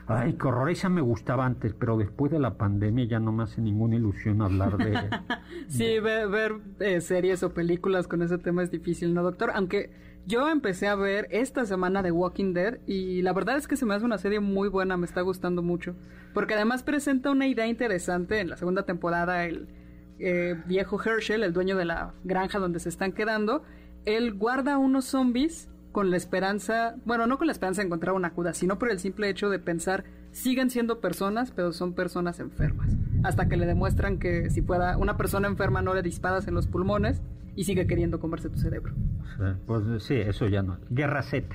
[0.10, 3.44] Ay, qué horror, esa me gustaba antes, pero después de la pandemia ya no me
[3.44, 4.98] hace ninguna ilusión hablar de...
[5.68, 9.52] sí, ver, eh, series o películas con ese tema es difícil, ¿no, doctor?
[9.54, 9.92] Aunque
[10.26, 13.86] yo empecé a ver esta semana de Walking Dead y la verdad es que se
[13.86, 15.94] me hace una serie muy buena, me está gustando mucho,
[16.34, 19.68] porque además presenta una idea interesante en la segunda temporada, el
[20.20, 23.64] eh, viejo Herschel, el dueño de la granja donde se están quedando,
[24.06, 28.30] él guarda unos zombies con la esperanza, bueno, no con la esperanza de encontrar una
[28.30, 32.96] cura, sino por el simple hecho de pensar, siguen siendo personas, pero son personas enfermas.
[33.24, 36.68] Hasta que le demuestran que si fuera una persona enferma no le disparas en los
[36.68, 37.24] pulmones
[37.56, 38.94] y sigue queriendo comerse tu cerebro.
[39.66, 40.78] pues sí, eso ya no.
[40.92, 41.48] Guerra Z,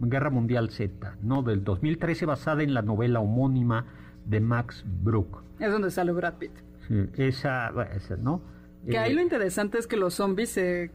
[0.00, 1.44] Guerra Mundial Z, ¿no?
[1.44, 3.86] Del 2013 basada en la novela homónima
[4.24, 5.44] de Max Brook.
[5.60, 6.50] Es donde sale Brad Pitt.
[6.88, 8.42] Sí, esa, esa ¿no?
[8.88, 10.92] Que ahí lo interesante es que los zombies se,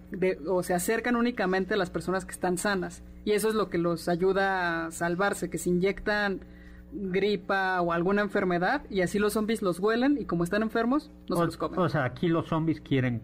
[0.47, 3.03] o se acercan únicamente a las personas que están sanas.
[3.25, 6.45] Y eso es lo que los ayuda a salvarse, que se inyectan
[6.93, 11.37] gripa o alguna enfermedad y así los zombies los huelen y como están enfermos, no
[11.37, 11.79] se los comen.
[11.79, 13.21] O sea, aquí los zombies quieren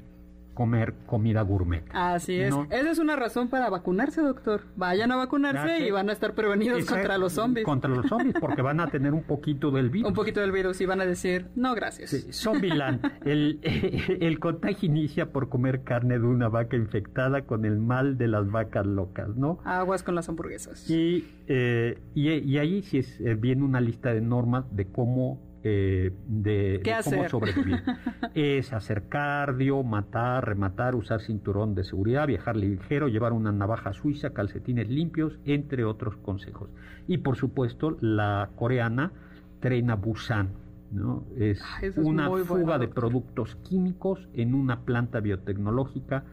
[0.57, 1.83] comer comida gourmet.
[1.93, 2.51] Así es.
[2.71, 4.63] Esa es una razón para vacunarse, doctor.
[4.75, 7.63] Vayan a vacunarse y van a estar prevenidos contra los zombies.
[7.63, 10.09] Contra los zombies, porque van a tener un poquito del virus.
[10.09, 12.09] Un poquito del virus y van a decir, no, gracias.
[12.09, 13.05] Sí, Zombieland.
[13.23, 13.59] el,
[14.19, 18.49] el contagio inicia por comer carne de una vaca infectada con el mal de las
[18.49, 19.59] vacas locas, ¿no?
[19.63, 20.89] Aguas con las hamburguesas.
[20.89, 26.13] Y, eh, y, ahí sí es, eh, viene una lista de normas de cómo eh,
[26.27, 27.83] de, cómo sobrevivir.
[28.35, 34.31] es hacer cardio, matar, rematar, usar cinturón de seguridad, viajar ligero, llevar una navaja suiza,
[34.31, 36.69] calcetines limpios, entre otros consejos.
[37.07, 39.11] Y por supuesto, la coreana
[39.59, 40.49] Trena Busan.
[40.91, 41.25] ¿no?
[41.37, 46.23] Es, ah, una fuga de productos químicos en una planta biotecnológica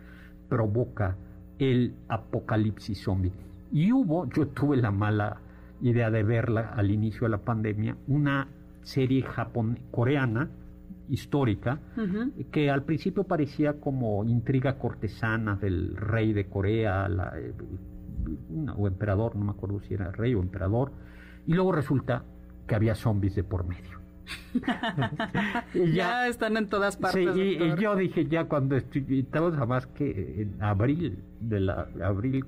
[0.48, 1.16] provoca
[1.58, 3.32] el apocalipsis zombie.
[3.72, 5.38] Y hubo, yo tuve la mala
[5.82, 8.48] idea de verla al inicio de la pandemia, una
[8.84, 10.50] serie japon coreana
[11.08, 11.80] histórica
[12.50, 17.52] que al principio parecía como intriga cortesana del rey de Corea la, eh,
[18.76, 20.92] o emperador, no me acuerdo si era rey o emperador,
[21.46, 22.24] Y luego resulta
[22.66, 24.03] que había zombies de por medio.
[25.94, 27.34] ya, están en todas partes.
[27.34, 32.44] Sí, y, yo dije ya cuando estamos a más que en abril de la abril,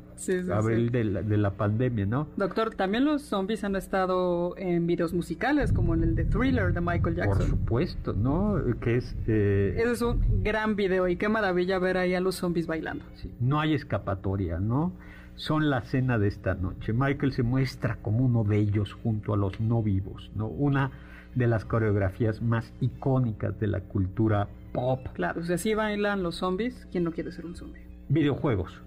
[0.52, 2.28] abril de la, de, la, pandemia, ¿no?
[2.36, 6.80] Doctor, también los zombies han estado en videos musicales como en el de Thriller de
[6.80, 7.38] Michael Jackson.
[7.38, 8.56] Por supuesto, ¿no?
[8.80, 9.74] Que es eh...
[9.76, 13.04] Ese es un gran video y qué maravilla ver ahí a los zombies bailando.
[13.40, 14.92] no hay escapatoria, ¿no?
[15.34, 16.94] Son la cena de esta noche.
[16.94, 20.46] Michael se muestra como uno de ellos junto a los no vivos, ¿no?
[20.46, 20.90] Una
[21.36, 25.06] de las coreografías más icónicas de la cultura pop.
[25.12, 27.82] Claro, si así bailan los zombies, ¿quién no quiere ser un zombie?
[28.08, 28.82] Videojuegos.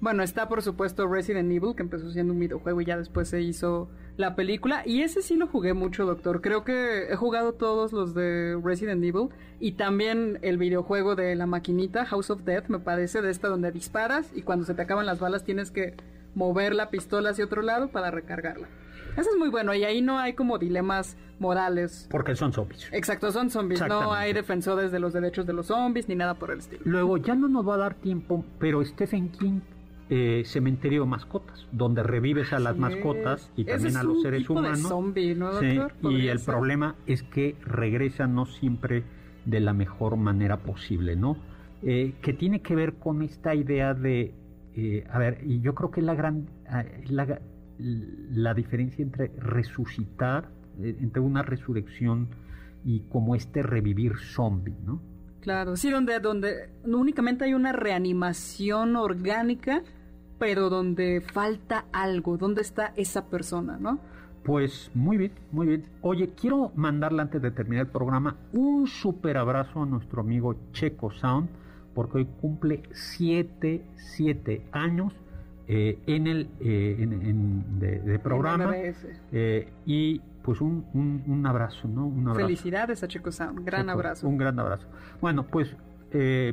[0.00, 3.40] Bueno, está por supuesto Resident Evil, que empezó siendo un videojuego y ya después se
[3.40, 4.82] hizo la película.
[4.86, 6.40] Y ese sí lo jugué mucho, doctor.
[6.40, 9.30] Creo que he jugado todos los de Resident Evil.
[9.58, 13.72] Y también el videojuego de la maquinita, House of Death, me parece, de esta donde
[13.72, 15.94] disparas y cuando se te acaban las balas tienes que
[16.36, 18.68] mover la pistola hacia otro lado para recargarla.
[19.18, 22.06] Eso es muy bueno y ahí no hay como dilemas morales.
[22.10, 22.88] Porque son zombies.
[22.92, 23.82] Exacto, son zombies.
[23.86, 26.82] No hay defensores de los derechos de los zombies ni nada por el estilo.
[26.84, 29.60] Luego, ya no nos va a dar tiempo, pero Stephen King
[30.10, 34.80] eh, cementerio de mascotas, donde revives a las mascotas y también a los seres humanos.
[34.80, 35.92] zombie, ¿no, doctor?
[36.10, 39.02] y el problema es que regresan no siempre
[39.44, 41.36] de la mejor manera posible, ¿no?
[41.82, 44.32] Eh, que tiene que ver con esta idea de,
[44.74, 47.40] eh, a ver, y yo creo que la gran, ah, la,
[47.78, 50.50] la diferencia entre resucitar,
[50.80, 52.28] eh, entre una resurrección
[52.84, 55.00] y como este revivir zombie, ¿no?
[55.40, 59.82] Claro, sí, donde, donde únicamente hay una reanimación orgánica,
[60.38, 64.00] pero donde falta algo, ¿dónde está esa persona, no?
[64.44, 65.84] Pues muy bien, muy bien.
[66.00, 71.10] Oye, quiero mandarle antes de terminar el programa un súper abrazo a nuestro amigo Checo
[71.10, 71.48] Sound,
[71.94, 75.12] porque hoy cumple siete, siete años
[75.70, 78.72] eh, en el eh, en, de, programa
[79.32, 82.06] eh, y pues un, un, abrazo, ¿no?
[82.06, 82.46] Un abrazo.
[82.46, 84.26] Felicidades a Chico Sound, gran abrazo.
[84.26, 84.86] Un gran abrazo.
[85.20, 85.76] Bueno, pues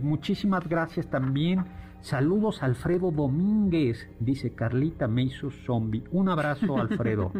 [0.01, 1.63] muchísimas gracias también.
[2.05, 6.03] Saludos Alfredo Domínguez, dice Carlita Meiso Zombie.
[6.11, 7.31] Un abrazo Alfredo.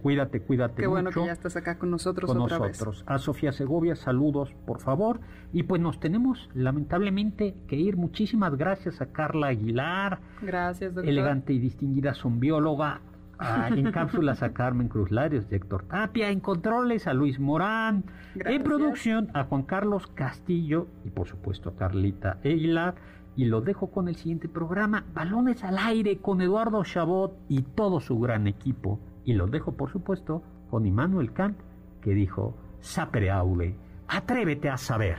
[0.00, 0.82] cuídate, cuídate.
[0.82, 3.02] Qué bueno que ya estás acá con nosotros con nosotros.
[3.08, 5.18] A Sofía Segovia, saludos por favor.
[5.52, 7.96] Y pues nos tenemos lamentablemente que ir.
[7.96, 10.20] Muchísimas gracias a Carla Aguilar.
[10.42, 11.10] Gracias, doctor.
[11.10, 13.00] Elegante y distinguida zombióloga.
[13.76, 18.04] en cápsulas a Carmen Cruz Larios y Héctor Tapia, en controles a Luis Morán,
[18.36, 22.94] en producción a Juan Carlos Castillo y por supuesto a Carlita Aguilar.
[23.36, 28.00] Y lo dejo con el siguiente programa, Balones al Aire, con Eduardo Chabot y todo
[28.00, 28.98] su gran equipo.
[29.24, 31.58] Y lo dejo, por supuesto, con Immanuel Kant,
[32.02, 33.74] que dijo, Sapere Aule,
[34.08, 35.18] atrévete a saber.